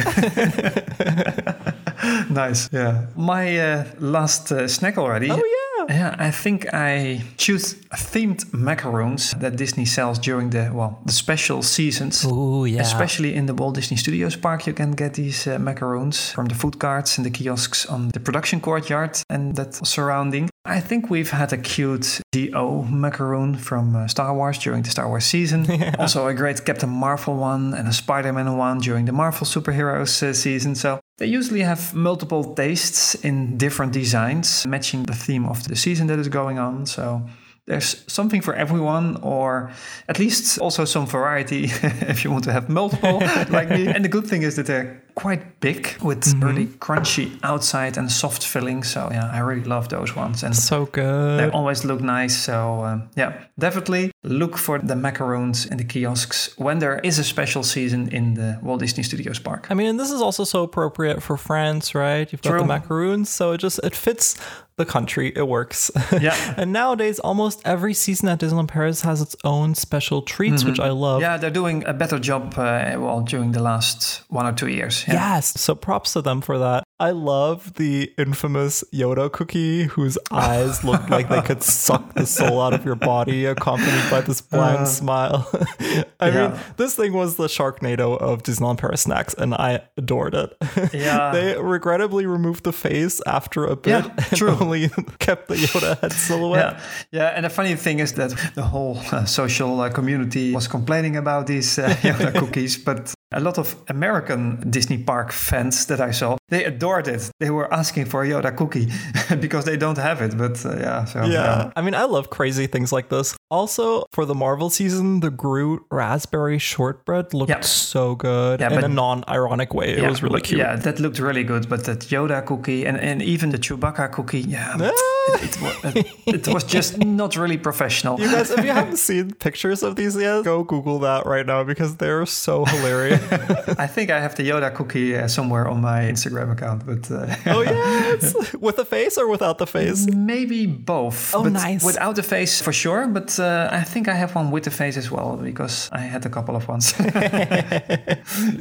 nice. 2.30 2.68
Yeah. 2.72 3.06
My 3.16 3.58
uh, 3.58 3.84
last 3.98 4.52
uh, 4.52 4.68
snack 4.68 4.98
already. 4.98 5.30
oh 5.30 5.36
yeah 5.36 5.67
Yeah, 5.88 6.14
I 6.18 6.30
think 6.30 6.66
I 6.72 7.22
choose 7.36 7.74
themed 7.92 8.52
macaroons 8.52 9.32
that 9.40 9.56
Disney 9.56 9.84
sells 9.86 10.18
during 10.18 10.50
the 10.50 10.70
well 10.72 10.98
the 11.06 11.12
special 11.12 11.62
seasons. 11.62 12.24
oh 12.26 12.64
yeah 12.64 12.80
Especially 12.82 13.34
in 13.34 13.46
the 13.46 13.54
Walt 13.54 13.74
Disney 13.74 13.96
Studios 13.96 14.36
Park, 14.36 14.66
you 14.66 14.74
can 14.74 14.92
get 14.92 15.14
these 15.14 15.46
uh, 15.46 15.58
macaroons 15.58 16.32
from 16.32 16.46
the 16.46 16.54
food 16.54 16.78
carts 16.78 17.18
and 17.18 17.24
the 17.26 17.30
kiosks 17.30 17.86
on 17.86 18.08
the 18.08 18.20
production 18.20 18.60
courtyard 18.60 19.18
and 19.30 19.54
that 19.56 19.74
surrounding. 19.86 20.48
I 20.68 20.80
think 20.80 21.08
we've 21.08 21.30
had 21.30 21.52
a 21.54 21.56
cute 21.56 22.20
D-O 22.30 22.82
macaroon 22.82 23.56
from 23.56 23.96
uh, 23.96 24.06
Star 24.06 24.34
Wars 24.34 24.58
during 24.58 24.82
the 24.82 24.90
Star 24.90 25.08
Wars 25.08 25.24
season. 25.24 25.66
Also, 25.98 26.26
a 26.26 26.34
great 26.34 26.64
Captain 26.64 26.90
Marvel 26.90 27.36
one 27.36 27.72
and 27.74 27.88
a 27.88 27.92
Spider 27.92 28.32
Man 28.32 28.56
one 28.58 28.78
during 28.78 29.06
the 29.06 29.12
Marvel 29.12 29.46
superheroes 29.46 30.22
uh, 30.22 30.34
season. 30.34 30.74
So 30.74 31.00
they 31.16 31.26
usually 31.26 31.62
have 31.62 31.94
multiple 31.94 32.54
tastes 32.54 33.14
in 33.14 33.56
different 33.56 33.92
designs, 33.92 34.66
matching 34.66 35.04
the 35.04 35.14
theme 35.14 35.46
of 35.46 35.66
the 35.66 35.76
season 35.76 36.06
that 36.08 36.18
is 36.18 36.28
going 36.28 36.58
on. 36.58 36.86
So 36.86 37.22
there's 37.68 38.04
something 38.06 38.40
for 38.42 38.54
everyone, 38.54 39.16
or 39.22 39.70
at 40.08 40.18
least 40.18 40.58
also 40.58 40.84
some 40.84 41.06
variety 41.06 41.64
if 42.08 42.24
you 42.24 42.30
want 42.30 42.44
to 42.44 42.52
have 42.52 42.68
multiple 42.68 43.20
like 43.50 43.70
me. 43.70 43.86
And 43.88 44.04
the 44.04 44.08
good 44.08 44.26
thing 44.26 44.42
is 44.42 44.56
that 44.56 44.66
they're 44.66 45.02
quite 45.18 45.58
big 45.60 45.96
with 46.00 46.32
really 46.40 46.66
crunchy 46.78 47.26
outside 47.42 47.98
and 47.98 48.10
soft 48.10 48.44
filling. 48.44 48.84
So 48.84 49.08
yeah, 49.10 49.28
I 49.32 49.40
really 49.40 49.64
love 49.64 49.88
those 49.88 50.14
ones. 50.14 50.44
And 50.44 50.54
So 50.54 50.84
they 50.92 51.50
always 51.50 51.84
look 51.84 52.00
nice. 52.00 52.36
So 52.36 52.84
um, 52.84 53.08
yeah, 53.16 53.32
definitely 53.58 54.12
look 54.22 54.56
for 54.56 54.78
the 54.78 54.94
macaroons 54.94 55.66
in 55.66 55.76
the 55.78 55.84
kiosks 55.84 56.56
when 56.56 56.78
there 56.78 57.00
is 57.02 57.18
a 57.18 57.24
special 57.24 57.64
season 57.64 58.08
in 58.08 58.34
the 58.34 58.58
Walt 58.62 58.80
Disney 58.80 59.02
Studios 59.02 59.40
Park. 59.40 59.66
I 59.70 59.74
mean, 59.74 59.88
and 59.88 59.98
this 59.98 60.12
is 60.12 60.20
also 60.22 60.44
so 60.44 60.62
appropriate 60.62 61.20
for 61.20 61.36
France, 61.36 61.94
right? 61.94 62.30
You've 62.32 62.42
got 62.42 62.50
True. 62.50 62.60
the 62.60 62.66
macaroons, 62.66 63.28
so 63.28 63.52
it 63.52 63.58
just 63.58 63.80
it 63.82 63.96
fits 63.96 64.36
the 64.78 64.86
country. 64.86 65.32
It 65.36 65.46
works. 65.46 65.90
Yeah. 66.20 66.54
and 66.56 66.72
nowadays, 66.72 67.18
almost 67.20 67.60
every 67.64 67.94
season 67.94 68.28
at 68.28 68.40
Disneyland 68.40 68.68
Paris 68.68 69.02
has 69.02 69.20
its 69.20 69.36
own 69.44 69.74
special 69.74 70.22
treats, 70.22 70.64
which 70.64 70.80
I 70.80 70.90
love. 70.90 71.20
Yeah, 71.20 71.36
they're 71.36 71.50
doing 71.62 71.84
a 71.86 71.92
better 71.92 72.18
job 72.18 72.54
uh, 72.56 72.96
well 72.98 73.20
during 73.20 73.52
the 73.52 73.60
last 73.62 74.22
one 74.28 74.46
or 74.46 74.52
two 74.52 74.68
years. 74.68 75.04
Yeah. 75.08 75.34
Yes, 75.36 75.60
so 75.60 75.74
props 75.74 76.12
to 76.14 76.22
them 76.22 76.40
for 76.40 76.58
that. 76.58 76.84
I 77.00 77.12
love 77.12 77.74
the 77.74 78.12
infamous 78.18 78.82
Yoda 78.92 79.30
cookie 79.30 79.84
whose 79.84 80.18
eyes 80.32 80.82
look 80.82 81.08
like 81.08 81.28
they 81.28 81.40
could 81.42 81.62
suck 81.62 82.14
the 82.14 82.26
soul 82.26 82.60
out 82.60 82.74
of 82.74 82.84
your 82.84 82.96
body, 82.96 83.44
accompanied 83.44 84.10
by 84.10 84.20
this 84.20 84.40
bland 84.40 84.88
smile. 84.88 85.48
I 85.80 86.04
Uh, 86.20 86.26
yeah. 86.26 86.48
mean, 86.48 86.60
this 86.76 86.96
thing 86.96 87.12
was 87.12 87.36
the 87.36 87.46
Sharknado 87.46 88.18
of 88.18 88.42
Disneyland 88.42 88.78
Paris 88.78 89.02
snacks, 89.02 89.32
and 89.34 89.54
I 89.54 89.82
adored 89.96 90.34
it. 90.34 90.56
Yeah. 90.92 91.30
they 91.32 91.56
regrettably 91.56 92.26
removed 92.26 92.64
the 92.64 92.72
face 92.72 93.20
after 93.26 93.64
a 93.64 93.76
bit 93.76 94.04
Yeah, 94.04 94.10
and 94.16 94.36
true. 94.36 94.56
only 94.60 94.88
kept 95.20 95.46
the 95.48 95.54
Yoda 95.54 96.00
head 96.00 96.12
silhouette. 96.12 96.80
Yeah, 97.12 97.22
yeah, 97.22 97.26
and 97.36 97.44
the 97.44 97.50
funny 97.50 97.76
thing 97.76 98.00
is 98.00 98.12
that 98.14 98.30
the 98.56 98.62
whole 98.62 98.98
uh, 99.12 99.24
social 99.24 99.80
uh, 99.80 99.90
community 99.90 100.52
was 100.52 100.66
complaining 100.66 101.16
about 101.16 101.46
these 101.46 101.78
uh, 101.78 101.88
Yoda 102.02 102.32
cookies, 102.38 102.76
but 102.76 103.14
a 103.32 103.40
lot 103.40 103.58
of 103.58 103.76
American 103.88 104.70
Disney 104.70 104.98
park 104.98 105.32
fans 105.32 105.84
that 105.86 106.00
I 106.00 106.12
saw, 106.12 106.38
they 106.48 106.64
adored 106.64 107.08
it. 107.08 107.30
They 107.40 107.50
were 107.50 107.72
asking 107.72 108.06
for 108.06 108.22
a 108.24 108.26
Yoda 108.28 108.56
cookie 108.56 108.88
because 109.40 109.64
they 109.66 109.76
don't 109.76 109.98
have 109.98 110.22
it. 110.22 110.36
But 110.38 110.64
uh, 110.64 110.76
yeah, 110.78 111.04
so 111.04 111.24
Yeah. 111.24 111.70
I 111.76 111.82
mean, 111.82 111.94
I 111.94 112.04
love 112.04 112.30
crazy 112.30 112.66
things 112.66 112.90
like 112.92 113.10
this. 113.10 113.36
Also, 113.50 114.04
for 114.12 114.24
the 114.24 114.34
Marvel 114.34 114.70
season, 114.70 115.20
the 115.20 115.30
Groot 115.30 115.82
raspberry 115.90 116.58
shortbread 116.58 117.34
looked 117.34 117.50
Yeah. 117.50 117.60
so 117.60 118.14
good 118.14 118.60
Yeah, 118.60 118.68
in 118.70 118.74
but- 118.76 118.84
a 118.84 118.88
non 118.88 119.24
ironic 119.28 119.74
way. 119.74 119.90
It 119.92 119.98
Yeah, 119.98 120.08
was 120.08 120.22
really 120.22 120.40
but- 120.40 120.44
cute. 120.44 120.60
Yeah, 120.60 120.76
that 120.76 120.98
looked 120.98 121.18
really 121.18 121.44
good. 121.44 121.68
But 121.68 121.84
that 121.84 122.00
Yoda 122.10 122.44
cookie 122.46 122.86
and, 122.86 122.98
and 122.98 123.20
even 123.22 123.50
the 123.50 123.58
Chewbacca 123.58 124.10
cookie, 124.12 124.40
yeah, 124.40 124.74
Ah. 124.80 124.90
it, 125.42 125.96
it, 125.96 126.06
it, 126.26 126.48
it 126.48 126.54
was 126.54 126.64
just 126.64 126.96
not 127.04 127.36
really 127.36 127.58
professional. 127.58 128.18
You 128.18 128.30
guys, 128.30 128.50
if 128.50 128.64
you 128.64 128.72
haven't 128.72 128.96
seen 128.96 129.32
pictures 129.32 129.82
of 129.82 129.96
these 129.96 130.16
yet, 130.16 130.44
go 130.44 130.64
Google 130.64 130.98
that 131.00 131.26
right 131.26 131.44
now 131.44 131.62
because 131.64 131.96
they're 131.96 132.24
so 132.24 132.64
hilarious. 132.64 133.17
I 133.78 133.86
think 133.86 134.10
I 134.10 134.20
have 134.20 134.34
the 134.34 134.42
Yoda 134.48 134.74
cookie 134.74 135.16
uh, 135.16 135.28
somewhere 135.28 135.68
on 135.68 135.80
my 135.80 136.00
Instagram 136.02 136.52
account, 136.52 136.84
but 136.86 137.10
uh, 137.10 137.34
oh, 137.46 137.62
yes. 137.62 138.54
With 138.54 138.78
a 138.78 138.84
face 138.84 139.18
or 139.18 139.28
without 139.28 139.58
the 139.58 139.66
face? 139.66 140.06
Maybe 140.06 140.66
both. 140.66 141.34
Oh, 141.34 141.42
but 141.42 141.52
nice. 141.52 141.84
Without 141.84 142.16
the 142.16 142.22
face 142.22 142.60
for 142.60 142.72
sure, 142.72 143.06
but 143.06 143.38
uh, 143.38 143.68
I 143.70 143.82
think 143.82 144.08
I 144.08 144.14
have 144.14 144.34
one 144.34 144.50
with 144.50 144.64
the 144.64 144.70
face 144.70 144.96
as 144.96 145.10
well 145.10 145.36
because 145.36 145.88
I 145.92 145.98
had 146.00 146.24
a 146.26 146.30
couple 146.30 146.56
of 146.56 146.68
ones. 146.68 146.94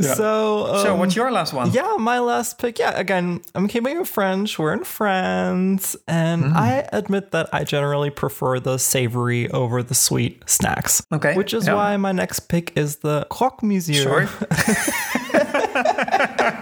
So, 0.02 0.68
um, 0.68 0.84
so, 0.84 0.96
what's 0.96 1.16
your 1.16 1.32
last 1.32 1.54
one? 1.54 1.72
Yeah, 1.72 1.96
my 2.00 2.20
last 2.20 2.58
pick. 2.58 2.80
Yeah, 2.80 2.92
again, 2.98 3.42
I'm 3.56 3.68
keeping 3.68 4.00
it 4.00 4.08
French. 4.08 4.58
We're 4.60 4.74
in 4.74 4.84
France. 4.84 5.96
And 6.08 6.38
Mm. 6.46 6.54
I 6.56 6.88
admit 6.94 7.32
that 7.32 7.50
I 7.54 7.64
generally 7.64 8.10
prefer 8.10 8.60
the 8.60 8.78
savory 8.78 9.50
over 9.52 9.82
the 9.84 9.96
sweet 9.96 10.44
snacks. 10.48 11.02
Okay, 11.12 11.36
Which 11.36 11.54
is 11.54 11.68
yeah. 11.68 11.74
why 11.76 11.98
my 11.98 12.12
next 12.12 12.42
pick 12.42 12.78
is 12.78 12.98
the 12.98 13.26
croque 13.30 13.64
monsieur. 13.64 14.30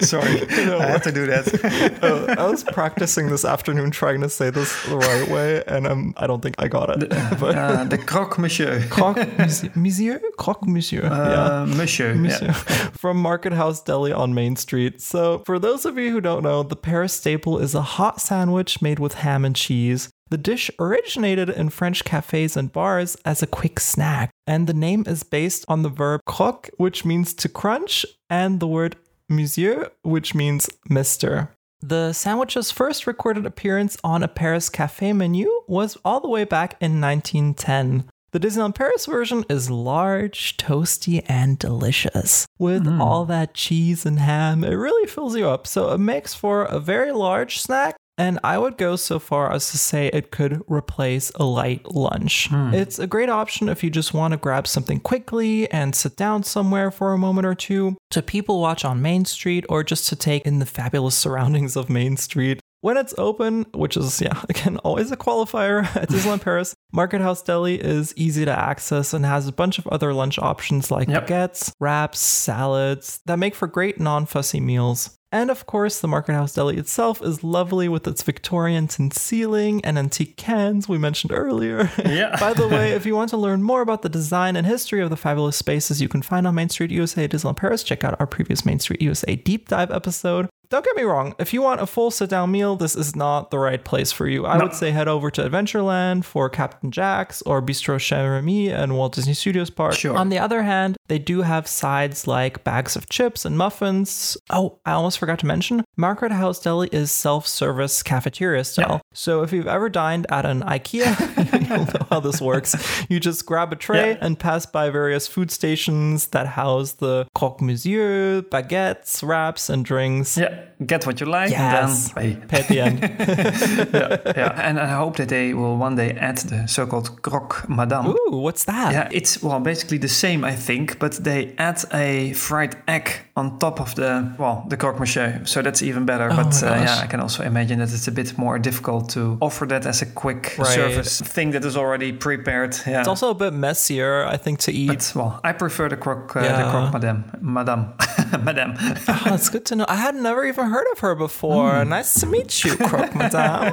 Sorry, 0.00 0.40
I 0.72 0.86
had 0.86 1.02
to 1.04 1.12
do 1.12 1.26
that. 1.26 1.98
Uh, 2.02 2.34
I 2.38 2.50
was 2.50 2.64
practicing 2.64 3.28
this 3.28 3.44
afternoon 3.44 3.90
trying 3.90 4.20
to 4.20 4.28
say 4.28 4.50
this 4.50 4.84
the 4.86 4.96
right 4.96 5.28
way, 5.30 5.62
and 5.66 5.86
um, 5.86 6.14
I 6.16 6.26
don't 6.26 6.42
think 6.42 6.56
I 6.58 6.68
got 6.68 6.90
it. 6.90 7.08
but 7.40 7.56
Uh, 7.56 7.84
the 7.84 7.98
croque 7.98 8.38
monsieur. 8.38 8.86
croque 8.88 9.16
monsieur? 9.76 10.20
Croque 10.36 10.66
monsieur. 10.66 11.02
yeah. 11.02 11.62
Uh, 11.62 11.66
monsieur. 11.66 12.14
Monsieur. 12.14 12.46
Yeah. 12.46 12.52
from 12.52 13.16
Market 13.18 13.52
House 13.52 13.80
Deli 13.82 14.12
on 14.12 14.34
Main 14.34 14.56
Street. 14.56 15.00
So, 15.00 15.42
for 15.46 15.58
those 15.58 15.84
of 15.84 15.96
you 15.98 16.10
who 16.10 16.20
don't 16.20 16.42
know, 16.42 16.62
the 16.62 16.76
Paris 16.76 17.12
staple 17.12 17.58
is 17.58 17.74
a 17.74 17.82
hot 17.82 18.20
sandwich 18.20 18.82
made 18.82 18.98
with 18.98 19.14
ham 19.14 19.44
and 19.44 19.54
cheese. 19.56 20.10
The 20.28 20.38
dish 20.38 20.70
originated 20.80 21.48
in 21.48 21.70
French 21.70 22.04
cafes 22.04 22.56
and 22.56 22.72
bars 22.72 23.16
as 23.24 23.42
a 23.42 23.46
quick 23.46 23.78
snack, 23.78 24.30
and 24.46 24.66
the 24.66 24.74
name 24.74 25.04
is 25.06 25.22
based 25.22 25.64
on 25.68 25.82
the 25.82 25.88
verb 25.88 26.20
croque, 26.26 26.68
which 26.78 27.04
means 27.04 27.32
to 27.34 27.48
crunch, 27.48 28.04
and 28.28 28.58
the 28.58 28.66
word 28.66 28.96
monsieur, 29.28 29.90
which 30.02 30.34
means 30.34 30.68
mister. 30.88 31.50
The 31.80 32.12
sandwich's 32.12 32.72
first 32.72 33.06
recorded 33.06 33.46
appearance 33.46 33.96
on 34.02 34.22
a 34.22 34.28
Paris 34.28 34.68
cafe 34.68 35.12
menu 35.12 35.48
was 35.68 35.96
all 36.04 36.20
the 36.20 36.28
way 36.28 36.44
back 36.44 36.76
in 36.80 37.00
1910. 37.00 38.08
The 38.32 38.40
Disneyland 38.40 38.74
Paris 38.74 39.06
version 39.06 39.44
is 39.48 39.70
large, 39.70 40.56
toasty, 40.56 41.24
and 41.28 41.58
delicious. 41.58 42.46
With 42.58 42.84
mm. 42.84 43.00
all 43.00 43.24
that 43.26 43.54
cheese 43.54 44.04
and 44.04 44.18
ham, 44.18 44.64
it 44.64 44.74
really 44.74 45.06
fills 45.06 45.36
you 45.36 45.48
up. 45.48 45.66
So 45.66 45.92
it 45.92 45.98
makes 45.98 46.34
for 46.34 46.64
a 46.64 46.80
very 46.80 47.12
large 47.12 47.60
snack. 47.60 47.96
And 48.18 48.38
I 48.42 48.56
would 48.56 48.78
go 48.78 48.96
so 48.96 49.18
far 49.18 49.52
as 49.52 49.70
to 49.72 49.78
say 49.78 50.06
it 50.06 50.30
could 50.30 50.62
replace 50.68 51.30
a 51.34 51.44
light 51.44 51.84
lunch. 51.94 52.48
Hmm. 52.48 52.72
It's 52.72 52.98
a 52.98 53.06
great 53.06 53.28
option 53.28 53.68
if 53.68 53.84
you 53.84 53.90
just 53.90 54.14
want 54.14 54.32
to 54.32 54.38
grab 54.38 54.66
something 54.66 55.00
quickly 55.00 55.70
and 55.70 55.94
sit 55.94 56.16
down 56.16 56.42
somewhere 56.42 56.90
for 56.90 57.12
a 57.12 57.18
moment 57.18 57.46
or 57.46 57.54
two, 57.54 57.96
to 58.12 58.22
people 58.22 58.60
watch 58.62 58.84
on 58.86 59.02
Main 59.02 59.26
Street, 59.26 59.66
or 59.68 59.84
just 59.84 60.08
to 60.08 60.16
take 60.16 60.46
in 60.46 60.60
the 60.60 60.66
fabulous 60.66 61.14
surroundings 61.14 61.76
of 61.76 61.90
Main 61.90 62.16
Street. 62.16 62.58
When 62.80 62.96
it's 62.96 63.14
open, 63.18 63.66
which 63.74 63.96
is, 63.98 64.20
yeah, 64.22 64.40
again, 64.48 64.78
always 64.78 65.10
a 65.10 65.16
qualifier 65.16 65.84
at 65.96 66.08
Disneyland 66.08 66.40
Paris, 66.40 66.74
Market 66.92 67.20
House 67.20 67.42
Deli 67.42 67.74
is 67.74 68.14
easy 68.16 68.44
to 68.46 68.58
access 68.58 69.12
and 69.12 69.26
has 69.26 69.46
a 69.46 69.52
bunch 69.52 69.78
of 69.78 69.86
other 69.88 70.14
lunch 70.14 70.38
options 70.38 70.90
like 70.90 71.08
Yep. 71.08 71.26
baguettes, 71.26 71.72
wraps, 71.80 72.20
salads 72.20 73.20
that 73.26 73.38
make 73.38 73.54
for 73.54 73.66
great 73.66 74.00
non 74.00 74.24
fussy 74.24 74.60
meals. 74.60 75.10
And 75.36 75.50
of 75.50 75.66
course, 75.66 76.00
the 76.00 76.08
Market 76.08 76.32
House 76.32 76.54
Deli 76.54 76.78
itself 76.78 77.20
is 77.20 77.44
lovely 77.44 77.90
with 77.90 78.08
its 78.08 78.22
Victorian 78.22 78.88
tin 78.88 79.10
ceiling 79.10 79.84
and 79.84 79.98
antique 79.98 80.38
cans 80.38 80.88
we 80.88 80.96
mentioned 80.96 81.30
earlier. 81.30 81.90
Yeah. 82.06 82.36
By 82.40 82.54
the 82.54 82.68
way, 82.76 82.92
if 82.92 83.04
you 83.04 83.14
want 83.14 83.30
to 83.30 83.36
learn 83.36 83.62
more 83.62 83.82
about 83.82 84.00
the 84.00 84.08
design 84.08 84.56
and 84.56 84.66
history 84.66 85.02
of 85.02 85.10
the 85.10 85.16
fabulous 85.16 85.56
spaces 85.56 86.00
you 86.00 86.08
can 86.08 86.22
find 86.22 86.46
on 86.46 86.54
Main 86.54 86.70
Street 86.70 86.90
USA 86.90 87.24
at 87.24 87.30
Disneyland 87.32 87.56
Paris, 87.56 87.82
check 87.82 88.04
out 88.04 88.18
our 88.18 88.26
previous 88.26 88.64
Main 88.64 88.78
Street 88.78 89.02
USA 89.02 89.36
deep 89.36 89.68
dive 89.68 89.90
episode. 89.90 90.48
Don't 90.68 90.84
get 90.84 90.96
me 90.96 91.02
wrong, 91.04 91.34
if 91.38 91.52
you 91.54 91.62
want 91.62 91.80
a 91.80 91.86
full 91.86 92.10
sit 92.10 92.28
down 92.30 92.50
meal, 92.50 92.76
this 92.76 92.96
is 92.96 93.14
not 93.14 93.50
the 93.50 93.58
right 93.58 93.84
place 93.84 94.10
for 94.12 94.26
you. 94.26 94.46
I 94.46 94.56
No. 94.58 94.64
would 94.64 94.74
say 94.74 94.90
head 94.90 95.06
over 95.08 95.30
to 95.30 95.42
Adventureland 95.48 96.24
for 96.24 96.48
Captain 96.48 96.90
Jack's 96.90 97.40
or 97.42 97.62
Bistro 97.62 97.96
Remy 98.10 98.70
and 98.70 98.96
Walt 98.96 99.14
Disney 99.14 99.34
Studios 99.34 99.70
Park. 99.70 99.94
Sure. 99.94 100.16
On 100.16 100.28
the 100.28 100.38
other 100.38 100.62
hand, 100.62 100.96
they 101.08 101.18
do 101.20 101.42
have 101.42 101.68
sides 101.68 102.26
like 102.26 102.64
bags 102.64 102.96
of 102.96 103.08
chips 103.08 103.44
and 103.44 103.56
muffins. 103.56 104.36
Oh, 104.50 104.78
I 104.84 104.92
almost 104.92 105.18
forgot 105.18 105.38
to 105.40 105.46
mention, 105.46 105.84
Market 105.96 106.32
House 106.32 106.58
Deli 106.58 106.88
is 106.90 107.12
self 107.12 107.46
service 107.46 108.02
cafeteria 108.02 108.64
style. 108.64 108.86
Yeah. 108.90 108.98
So 109.14 109.42
if 109.42 109.52
you've 109.52 109.68
ever 109.68 109.88
dined 109.88 110.26
at 110.30 110.44
an 110.44 110.62
IKEA, 110.62 111.68
you'll 111.68 111.84
know 111.86 112.06
how 112.10 112.20
this 112.20 112.40
works. 112.40 112.74
You 113.08 113.20
just 113.20 113.46
grab 113.46 113.72
a 113.72 113.76
tray 113.76 114.10
Yeah. 114.12 114.18
and 114.20 114.38
pass 114.38 114.66
by 114.66 114.90
various 114.90 115.28
food 115.28 115.50
stations 115.50 116.28
that 116.28 116.46
house 116.48 116.92
the 116.94 117.26
croque 117.34 117.60
monsieur, 117.62 118.42
baguettes, 118.42 119.22
wraps, 119.26 119.68
and 119.70 119.84
drinks. 119.84 120.36
Yeah, 120.36 120.55
get 120.86 121.06
what 121.06 121.20
you 121.20 121.26
like 121.26 121.50
Yes. 121.50 122.12
and 122.16 122.34
then 122.34 122.40
pay. 122.40 122.46
Pay 122.48 122.60
at 122.60 122.68
the 122.68 122.80
end. 122.80 123.00
Yeah, 124.36 124.68
and 124.68 124.78
I 124.78 124.86
hope 124.86 125.16
that 125.16 125.28
they 125.28 125.54
will 125.54 125.76
one 125.76 125.96
day 125.96 126.12
add 126.20 126.38
the 126.38 126.66
so-called 126.66 127.22
croque 127.22 127.68
madame. 127.68 128.06
Ooh, 128.08 128.36
what's 128.42 128.64
that? 128.64 128.92
Yeah, 128.92 129.08
it's 129.10 129.42
well 129.42 129.60
basically 129.60 129.98
the 129.98 130.08
same, 130.08 130.44
I 130.44 130.54
think, 130.54 130.98
but 130.98 131.12
they 131.24 131.54
add 131.58 131.82
a 131.92 132.32
fried 132.34 132.76
egg 132.88 133.10
on 133.36 133.58
top 133.58 133.80
of 133.80 133.94
the 133.94 134.34
well 134.38 134.64
the 134.68 134.76
croque 134.76 134.98
monsieur, 135.00 135.40
so 135.44 135.62
that's 135.62 135.82
even 135.82 136.04
better. 136.06 136.28
Oh 136.30 136.36
but 136.36 136.62
my 136.62 136.68
uh, 136.68 136.82
yeah, 136.82 137.00
I 137.04 137.06
can 137.06 137.20
also 137.20 137.42
imagine 137.42 137.78
that 137.78 137.92
it's 137.92 138.08
a 138.08 138.12
bit 138.12 138.36
more 138.38 138.58
difficult 138.58 139.08
to 139.10 139.38
offer 139.40 139.66
that 139.66 139.86
as 139.86 140.02
a 140.02 140.06
quick 140.06 140.56
Right. 140.58 140.66
service 140.74 141.20
thing 141.20 141.52
that 141.52 141.64
is 141.64 141.76
already 141.76 142.12
prepared. 142.12 142.76
Yeah, 142.86 143.00
It's 143.00 143.08
also 143.08 143.30
a 143.30 143.34
bit 143.34 143.52
messier, 143.52 144.24
I 144.34 144.36
think, 144.38 144.58
to 144.60 144.72
eat. 144.72 144.88
but 144.88 145.12
well, 145.14 145.40
I 145.44 145.52
prefer 145.52 145.88
the 145.88 145.96
croque 145.96 146.36
uh, 146.36 146.40
Yeah. 146.44 146.62
the 146.64 146.70
croque 146.70 146.92
madame, 146.92 147.24
madame, 147.40 147.92
madame. 148.44 148.74
Oh, 149.08 149.22
that's 149.30 149.50
good 149.50 149.64
to 149.66 149.74
know. 149.76 149.84
I 149.88 149.96
had 149.96 150.14
never 150.14 150.45
even 150.46 150.66
heard 150.66 150.86
of 150.92 150.98
her 151.00 151.14
before. 151.14 151.70
Mm. 151.72 151.88
Nice 151.88 152.20
to 152.20 152.26
meet 152.26 152.64
you, 152.64 152.76
Croque 152.76 153.14
Madame. 153.22 153.72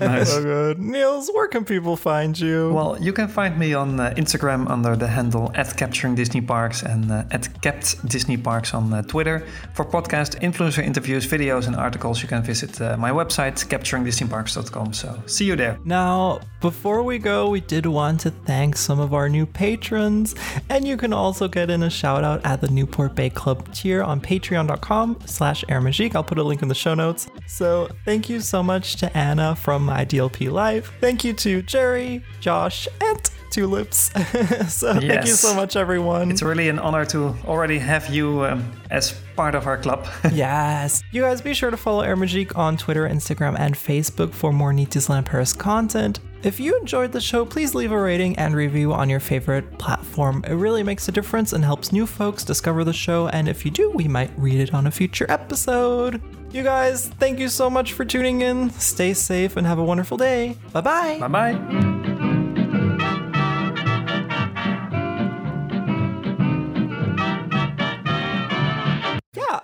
nice. 0.00 0.30
so 0.32 0.42
good. 0.42 0.78
Niels, 0.78 1.30
where 1.34 1.48
can 1.48 1.64
people 1.64 1.96
find 1.96 2.38
you? 2.38 2.72
Well, 2.72 2.96
you 3.00 3.12
can 3.12 3.28
find 3.28 3.58
me 3.58 3.74
on 3.74 3.98
uh, 4.00 4.12
Instagram 4.16 4.68
under 4.70 4.96
the 4.96 5.06
handle 5.08 5.50
at 5.54 5.76
Capturing 5.76 6.14
Disney 6.14 6.40
Parks 6.40 6.82
and 6.82 7.10
uh, 7.10 7.24
at 7.30 7.60
Kept 7.62 8.06
Disney 8.08 8.36
Parks 8.36 8.74
on 8.74 8.92
uh, 8.92 9.02
Twitter. 9.02 9.46
For 9.74 9.84
podcast, 9.84 10.40
influencer 10.40 10.82
interviews, 10.82 11.26
videos, 11.26 11.66
and 11.66 11.76
articles, 11.76 12.22
you 12.22 12.28
can 12.28 12.42
visit 12.42 12.80
uh, 12.80 12.96
my 12.96 13.10
website, 13.10 13.56
capturingdisneyparks.com. 13.68 14.92
So 14.92 15.22
see 15.26 15.44
you 15.44 15.56
there. 15.56 15.78
Now, 15.84 16.40
before 16.60 17.02
we 17.02 17.18
go, 17.18 17.48
we 17.48 17.60
did 17.60 17.86
want 17.86 18.20
to 18.20 18.30
thank 18.30 18.76
some 18.76 19.00
of 19.00 19.14
our 19.14 19.28
new 19.28 19.46
patrons, 19.46 20.34
and 20.68 20.86
you 20.86 20.96
can 20.96 21.12
also 21.12 21.48
get 21.48 21.70
in 21.70 21.82
a 21.82 21.90
shout 21.90 22.24
out 22.24 22.44
at 22.44 22.60
the 22.60 22.68
Newport 22.68 23.14
Bay 23.14 23.30
Club 23.30 23.72
tier 23.74 24.02
on 24.02 24.20
patreon.com 24.20 25.18
slash 25.26 25.59
airmagique. 25.68 26.14
I'll 26.14 26.24
put 26.24 26.38
a 26.38 26.42
link 26.42 26.62
in 26.62 26.68
the 26.68 26.74
show 26.74 26.94
notes. 26.94 27.28
So 27.46 27.88
thank 28.04 28.28
you 28.28 28.40
so 28.40 28.62
much 28.62 28.96
to 28.96 29.16
Anna 29.16 29.56
from 29.56 29.84
My 29.84 30.04
DLP 30.04 30.50
Live. 30.50 30.92
Thank 31.00 31.24
you 31.24 31.32
to 31.34 31.62
Jerry, 31.62 32.24
Josh, 32.40 32.88
and 33.00 33.30
Tulips. 33.50 34.10
so 34.72 34.94
thank 34.94 35.26
you 35.26 35.32
so 35.32 35.54
much, 35.54 35.76
everyone. 35.76 36.30
It's 36.30 36.42
really 36.42 36.68
an 36.68 36.78
honor 36.78 37.04
to 37.06 37.34
already 37.46 37.78
have 37.78 38.08
you 38.08 38.44
um, 38.44 38.72
as 38.90 39.12
part 39.36 39.54
of 39.54 39.66
our 39.66 39.76
club. 39.76 40.06
yes. 40.32 41.02
You 41.10 41.22
guys 41.22 41.40
be 41.40 41.54
sure 41.54 41.70
to 41.70 41.76
follow 41.76 42.02
Air 42.02 42.16
Magique 42.16 42.56
on 42.56 42.76
Twitter, 42.76 43.08
Instagram, 43.08 43.58
and 43.58 43.74
Facebook 43.74 44.32
for 44.32 44.52
more 44.52 44.72
Disneyland 44.72 45.26
Paris 45.26 45.52
content. 45.52 46.20
If 46.42 46.58
you 46.58 46.78
enjoyed 46.78 47.12
the 47.12 47.20
show, 47.20 47.44
please 47.44 47.74
leave 47.74 47.92
a 47.92 48.00
rating 48.00 48.36
and 48.38 48.56
review 48.56 48.94
on 48.94 49.10
your 49.10 49.20
favorite 49.20 49.78
platform. 49.78 50.42
It 50.46 50.54
really 50.54 50.82
makes 50.82 51.06
a 51.06 51.12
difference 51.12 51.52
and 51.52 51.62
helps 51.62 51.92
new 51.92 52.06
folks 52.06 52.44
discover 52.44 52.82
the 52.82 52.94
show, 52.94 53.28
and 53.28 53.46
if 53.46 53.64
you 53.64 53.70
do, 53.70 53.90
we 53.90 54.08
might 54.08 54.30
read 54.38 54.58
it 54.58 54.72
on 54.72 54.86
a 54.86 54.90
future 54.90 55.26
episode. 55.28 56.22
You 56.50 56.62
guys, 56.62 57.08
thank 57.08 57.38
you 57.38 57.48
so 57.48 57.68
much 57.68 57.92
for 57.92 58.04
tuning 58.04 58.40
in. 58.40 58.70
Stay 58.70 59.12
safe 59.12 59.56
and 59.56 59.66
have 59.66 59.78
a 59.78 59.84
wonderful 59.84 60.16
day. 60.16 60.56
Bye 60.72 60.80
bye. 60.80 61.18
bye 61.20 61.28
bye. 61.28 62.09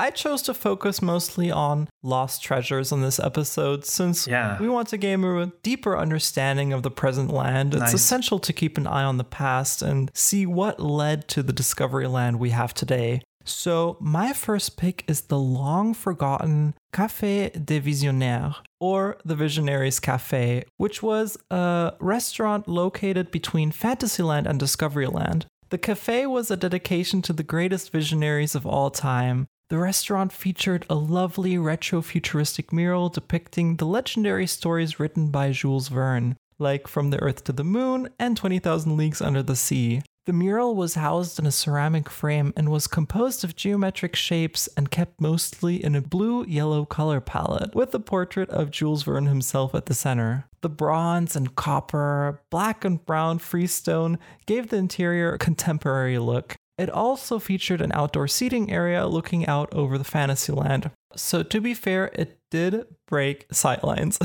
I 0.07 0.11
chose 0.11 0.41
to 0.43 0.55
focus 0.55 1.03
mostly 1.03 1.51
on 1.51 1.89
lost 2.05 2.41
treasures 2.41 2.93
in 2.93 3.03
this 3.03 3.19
episode 3.19 3.85
since 3.85 4.29
Yeah. 4.29 4.57
we 4.61 4.69
want 4.69 4.87
to 4.91 4.97
gain 4.97 5.25
a 5.25 5.47
deeper 5.65 5.99
understanding 5.99 6.73
of 6.73 6.85
the 6.85 6.93
present 6.93 7.33
land. 7.33 7.75
It's 7.75 7.93
essential 7.93 8.39
to 8.39 8.53
keep 8.53 8.79
an 8.79 8.87
eye 8.87 9.03
on 9.03 9.17
the 9.17 9.25
past 9.25 9.83
and 9.83 10.13
see 10.15 10.47
what 10.47 10.79
led 10.79 11.27
to 11.31 11.43
the 11.43 11.53
Discoveryland 11.53 12.37
we 12.37 12.51
have 12.51 12.73
today. 12.73 13.23
So, 13.45 13.97
my 14.01 14.33
first 14.33 14.77
pick 14.77 15.03
is 15.09 15.23
the 15.23 15.41
long 15.41 15.93
forgotten 15.93 16.75
Café 16.93 17.51
des 17.67 17.81
Visionnaires, 17.81 18.55
or 18.79 19.19
the 19.25 19.35
Visionaries 19.35 19.99
Cafe, 19.99 20.63
which 20.77 21.03
was 21.03 21.37
a 21.51 21.95
restaurant 21.99 22.69
located 22.69 23.33
between 23.33 23.73
Fantasyland 23.73 24.47
and 24.47 24.61
Discoveryland. 24.61 25.47
The 25.71 25.79
cafe 25.79 26.27
was 26.27 26.49
a 26.53 26.57
dedication 26.57 27.23
to 27.23 27.33
the 27.33 27.43
greatest 27.43 27.91
visionaries 27.91 28.55
of 28.55 28.65
all 28.65 28.91
time. 28.91 29.49
The 29.69 29.79
restaurant 29.79 30.33
featured 30.33 30.87
a 30.89 30.95
lovely 30.95 31.59
retro 31.59 32.01
futuristic 32.01 32.73
mural 32.73 33.09
depicting 33.09 33.77
the 33.77 33.85
legendary 33.85 34.47
stories 34.47 35.01
written 35.01 35.33
by 35.33 35.51
Jules 35.51 35.89
Verne, 35.89 36.37
like 36.61 36.87
From 36.87 37.11
the 37.11 37.21
Earth 37.21 37.43
to 37.45 37.53
the 37.53 37.65
Moon 37.65 38.09
and 38.17 38.37
20,000 38.37 38.97
Leagues 38.97 39.21
Under 39.21 39.43
the 39.43 39.57
Sea. 39.57 40.03
The 40.27 40.33
mural 40.33 40.77
was 40.77 40.95
housed 40.95 41.41
in 41.41 41.47
a 41.47 41.51
ceramic 41.51 42.09
frame 42.09 42.53
and 42.57 42.69
was 42.69 42.87
composed 42.87 43.43
of 43.43 43.57
geometric 43.57 44.15
shapes 44.15 44.69
and 44.77 44.89
kept 44.91 45.21
mostly 45.21 45.83
in 45.85 45.97
a 45.97 46.01
blue 46.01 46.45
yellow 46.47 46.85
color 46.85 47.21
palette, 47.21 47.75
with 47.75 47.93
a 47.93 47.99
portrait 47.99 48.51
of 48.51 48.71
Jules 48.71 49.03
Verne 49.03 49.27
himself 49.27 49.75
at 49.75 49.87
the 49.87 49.95
center. 49.95 50.45
The 50.61 50.69
bronze 50.69 51.35
and 51.35 51.57
copper, 51.57 52.41
black 52.51 52.85
and 52.85 53.05
brown 53.05 53.41
freestone 53.41 54.21
gave 54.47 54.69
the 54.69 54.77
interior 54.77 55.33
a 55.33 55.39
contemporary 55.39 56.21
look. 56.21 56.57
It 56.79 56.91
also 56.91 57.39
featured 57.39 57.81
an 57.81 57.93
outdoor 57.95 58.29
seating 58.29 58.71
area 58.71 59.07
looking 59.07 59.47
out 59.47 59.73
over 59.73 59.97
the 59.97 60.05
Fantasyland. 60.05 60.91
So, 61.15 61.43
to 61.43 61.61
be 61.63 61.73
fair, 61.73 62.11
it 62.13 62.39
did 62.51 62.85
break 63.09 63.49
sightlines. 63.49 64.19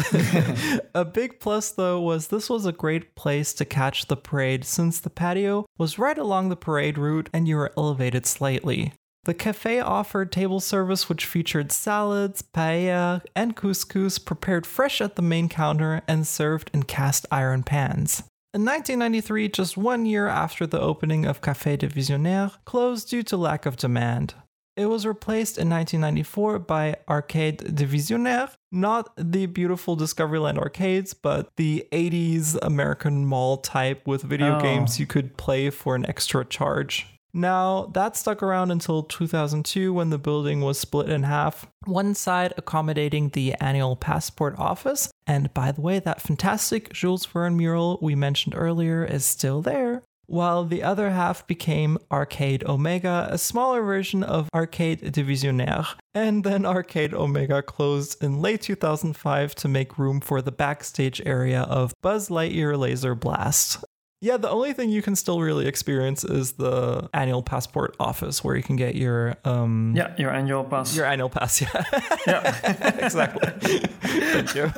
a 0.95 1.05
big 1.05 1.39
plus, 1.39 1.71
though, 1.71 2.01
was 2.01 2.27
this 2.27 2.49
was 2.49 2.65
a 2.65 2.73
great 2.73 3.15
place 3.15 3.53
to 3.53 3.65
catch 3.65 4.07
the 4.07 4.17
parade 4.17 4.65
since 4.65 4.99
the 4.99 5.09
patio 5.09 5.65
was 5.77 5.97
right 5.97 6.17
along 6.17 6.49
the 6.49 6.57
parade 6.57 6.97
route 6.97 7.29
and 7.31 7.47
you 7.47 7.55
were 7.55 7.71
elevated 7.77 8.25
slightly. 8.25 8.93
The 9.23 9.33
cafe 9.35 9.79
offered 9.79 10.31
table 10.31 10.59
service 10.59 11.07
which 11.07 11.25
featured 11.25 11.71
salads, 11.71 12.41
paella, 12.41 13.21
and 13.35 13.55
couscous 13.55 14.17
prepared 14.17 14.65
fresh 14.65 14.99
at 14.99 15.15
the 15.15 15.21
main 15.21 15.47
counter 15.47 16.01
and 16.07 16.25
served 16.25 16.71
in 16.73 16.83
cast 16.83 17.27
iron 17.31 17.61
pans. 17.61 18.23
In 18.53 18.65
1993, 18.65 19.47
just 19.47 19.77
one 19.77 20.05
year 20.05 20.27
after 20.27 20.67
the 20.67 20.79
opening 20.81 21.25
of 21.25 21.39
Café 21.39 21.77
de 21.77 21.87
Visionnaire, 21.87 22.51
closed 22.65 23.09
due 23.09 23.23
to 23.23 23.37
lack 23.37 23.65
of 23.65 23.77
demand. 23.77 24.33
It 24.75 24.87
was 24.87 25.05
replaced 25.05 25.57
in 25.57 25.69
1994 25.69 26.59
by 26.59 26.97
Arcade 27.07 27.73
de 27.73 27.85
Visionnaire, 27.85 28.49
not 28.69 29.13
the 29.15 29.45
beautiful 29.45 29.95
Discoveryland 29.95 30.57
arcades, 30.57 31.13
but 31.13 31.49
the 31.55 31.87
80s 31.93 32.57
American 32.61 33.25
mall 33.25 33.55
type 33.57 34.05
with 34.05 34.23
video 34.23 34.57
Oh. 34.57 34.61
games 34.61 34.99
you 34.99 35.05
could 35.05 35.37
play 35.37 35.69
for 35.69 35.95
an 35.95 36.05
extra 36.05 36.43
charge. 36.43 37.07
Now, 37.33 37.85
that 37.93 38.15
stuck 38.15 38.43
around 38.43 38.71
until 38.71 39.03
2002 39.03 39.93
when 39.93 40.09
the 40.09 40.17
building 40.17 40.61
was 40.61 40.79
split 40.79 41.09
in 41.09 41.23
half. 41.23 41.67
One 41.85 42.13
side 42.13 42.53
accommodating 42.57 43.29
the 43.29 43.53
annual 43.55 43.95
passport 43.95 44.55
office, 44.57 45.11
and 45.25 45.53
by 45.53 45.71
the 45.71 45.81
way, 45.81 45.99
that 45.99 46.21
fantastic 46.21 46.91
Jules 46.93 47.25
Verne 47.25 47.57
mural 47.57 47.99
we 48.01 48.15
mentioned 48.15 48.53
earlier 48.55 49.05
is 49.05 49.23
still 49.23 49.61
there. 49.61 50.03
While 50.31 50.63
the 50.63 50.81
other 50.81 51.09
half 51.09 51.45
became 51.45 51.97
Arcade 52.09 52.63
Omega, 52.65 53.27
a 53.29 53.37
smaller 53.37 53.81
version 53.81 54.23
of 54.23 54.47
Arcade 54.53 55.11
de 55.11 55.23
Visionnaire. 55.23 55.85
And 56.13 56.45
then 56.45 56.65
Arcade 56.65 57.13
Omega 57.13 57.61
closed 57.61 58.23
in 58.23 58.41
late 58.41 58.61
2005 58.61 59.55
to 59.55 59.67
make 59.67 59.97
room 59.97 60.21
for 60.21 60.41
the 60.41 60.53
backstage 60.53 61.21
area 61.25 61.63
of 61.63 61.93
Buzz 62.01 62.29
Lightyear 62.29 62.79
Laser 62.79 63.13
Blast. 63.13 63.83
Yeah, 64.23 64.37
the 64.37 64.49
only 64.51 64.73
thing 64.73 64.91
you 64.91 65.01
can 65.01 65.15
still 65.15 65.41
really 65.41 65.65
experience 65.67 66.23
is 66.23 66.51
the 66.53 67.09
annual 67.11 67.41
passport 67.41 67.95
office 67.99 68.43
where 68.43 68.55
you 68.55 68.61
can 68.61 68.75
get 68.75 68.93
your 68.93 69.35
um 69.45 69.93
Yeah, 69.95 70.13
your 70.17 70.29
annual 70.31 70.63
pass. 70.63 70.95
your 70.95 71.05
annual 71.07 71.29
pass. 71.29 71.59
Yeah, 71.59 71.83
yeah. 72.27 72.97
exactly. 73.05 73.79
Thank 74.01 74.53
you. 74.55 74.71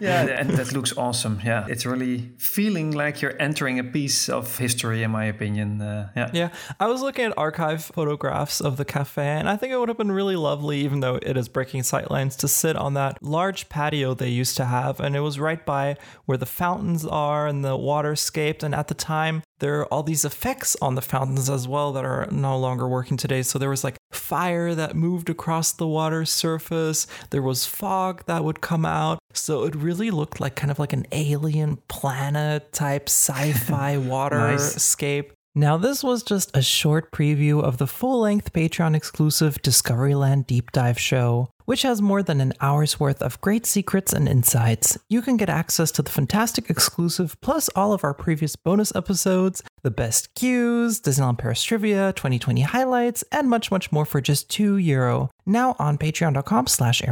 yeah, 0.00 0.40
and 0.40 0.50
that 0.50 0.72
looks 0.72 0.96
awesome. 0.96 1.40
Yeah, 1.44 1.66
it's 1.68 1.86
really 1.86 2.32
feeling 2.38 2.90
like 2.90 3.22
you're 3.22 3.36
entering 3.40 3.78
a 3.78 3.84
piece 3.84 4.28
of 4.28 4.58
history, 4.58 5.02
in 5.04 5.10
my 5.12 5.26
opinion. 5.26 5.80
Uh, 5.80 6.08
yeah. 6.16 6.30
Yeah, 6.34 6.48
I 6.80 6.86
was 6.88 7.00
looking 7.00 7.24
at 7.26 7.38
archive 7.38 7.84
photographs 7.84 8.60
of 8.60 8.76
the 8.78 8.84
cafe, 8.84 9.26
and 9.38 9.48
I 9.48 9.56
think 9.56 9.72
it 9.72 9.78
would 9.78 9.88
have 9.88 9.98
been 9.98 10.12
really 10.12 10.36
lovely, 10.36 10.78
even 10.80 11.00
though 11.00 11.16
it 11.22 11.36
is 11.36 11.48
breaking 11.48 11.82
sightlines, 11.82 12.36
to 12.38 12.48
sit 12.48 12.74
on 12.76 12.94
that 12.94 13.22
large 13.22 13.68
patio 13.68 14.14
they 14.14 14.28
used 14.30 14.56
to 14.56 14.64
have. 14.64 14.98
And 15.00 15.14
it 15.14 15.20
was 15.20 15.38
right 15.38 15.64
by 15.64 15.96
where 16.26 16.38
the 16.38 16.46
fountains 16.46 17.06
are 17.06 17.46
and 17.46 17.64
the 17.64 17.76
waterscaped. 17.78 18.62
And 18.64 18.74
at 18.74 18.87
the 18.88 18.94
time, 18.94 19.42
there 19.60 19.80
are 19.80 19.86
all 19.86 20.02
these 20.02 20.24
effects 20.24 20.76
on 20.82 20.94
the 20.94 21.02
fountains 21.02 21.48
as 21.48 21.66
well 21.66 21.92
that 21.92 22.04
are 22.04 22.28
no 22.30 22.58
longer 22.58 22.88
working 22.88 23.16
today. 23.16 23.42
So 23.42 23.58
there 23.58 23.70
was 23.70 23.84
like 23.84 23.96
fire 24.12 24.74
that 24.74 24.96
moved 24.96 25.30
across 25.30 25.72
the 25.72 25.86
water 25.86 26.24
surface, 26.24 27.06
there 27.30 27.42
was 27.42 27.66
fog 27.66 28.24
that 28.26 28.44
would 28.44 28.60
come 28.60 28.84
out. 28.84 29.18
So 29.32 29.64
it 29.64 29.74
really 29.74 30.10
looked 30.10 30.40
like 30.40 30.56
kind 30.56 30.70
of 30.70 30.78
like 30.78 30.92
an 30.92 31.06
alien 31.12 31.78
planet 31.88 32.72
type 32.72 33.08
sci 33.08 33.52
fi 33.52 33.96
waterscape. 33.96 35.30
Now, 35.58 35.76
this 35.76 36.04
was 36.04 36.22
just 36.22 36.56
a 36.56 36.62
short 36.62 37.10
preview 37.10 37.60
of 37.60 37.78
the 37.78 37.88
full 37.88 38.20
length 38.20 38.52
Patreon 38.52 38.94
exclusive 38.94 39.60
Discoveryland 39.60 40.46
Deep 40.46 40.70
Dive 40.70 41.00
show, 41.00 41.48
which 41.64 41.82
has 41.82 42.00
more 42.00 42.22
than 42.22 42.40
an 42.40 42.52
hour's 42.60 43.00
worth 43.00 43.20
of 43.20 43.40
great 43.40 43.66
secrets 43.66 44.12
and 44.12 44.28
insights. 44.28 44.96
You 45.08 45.20
can 45.20 45.36
get 45.36 45.48
access 45.50 45.90
to 45.92 46.02
the 46.02 46.12
fantastic 46.12 46.70
exclusive, 46.70 47.36
plus 47.40 47.68
all 47.74 47.92
of 47.92 48.04
our 48.04 48.14
previous 48.14 48.54
bonus 48.54 48.94
episodes, 48.94 49.64
the 49.82 49.90
best 49.90 50.32
cues, 50.36 51.00
Disneyland 51.00 51.38
Paris 51.38 51.64
trivia, 51.64 52.12
2020 52.12 52.60
highlights, 52.60 53.24
and 53.32 53.50
much, 53.50 53.72
much 53.72 53.90
more 53.90 54.04
for 54.04 54.20
just 54.20 54.48
2 54.50 54.76
euro. 54.76 55.28
Now 55.44 55.74
on 55.80 55.98
patreon.com 55.98 56.68
slash 56.68 57.02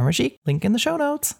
link 0.45 0.63
in 0.63 0.71
the 0.71 0.79
show 0.79 0.95
notes. 0.95 1.35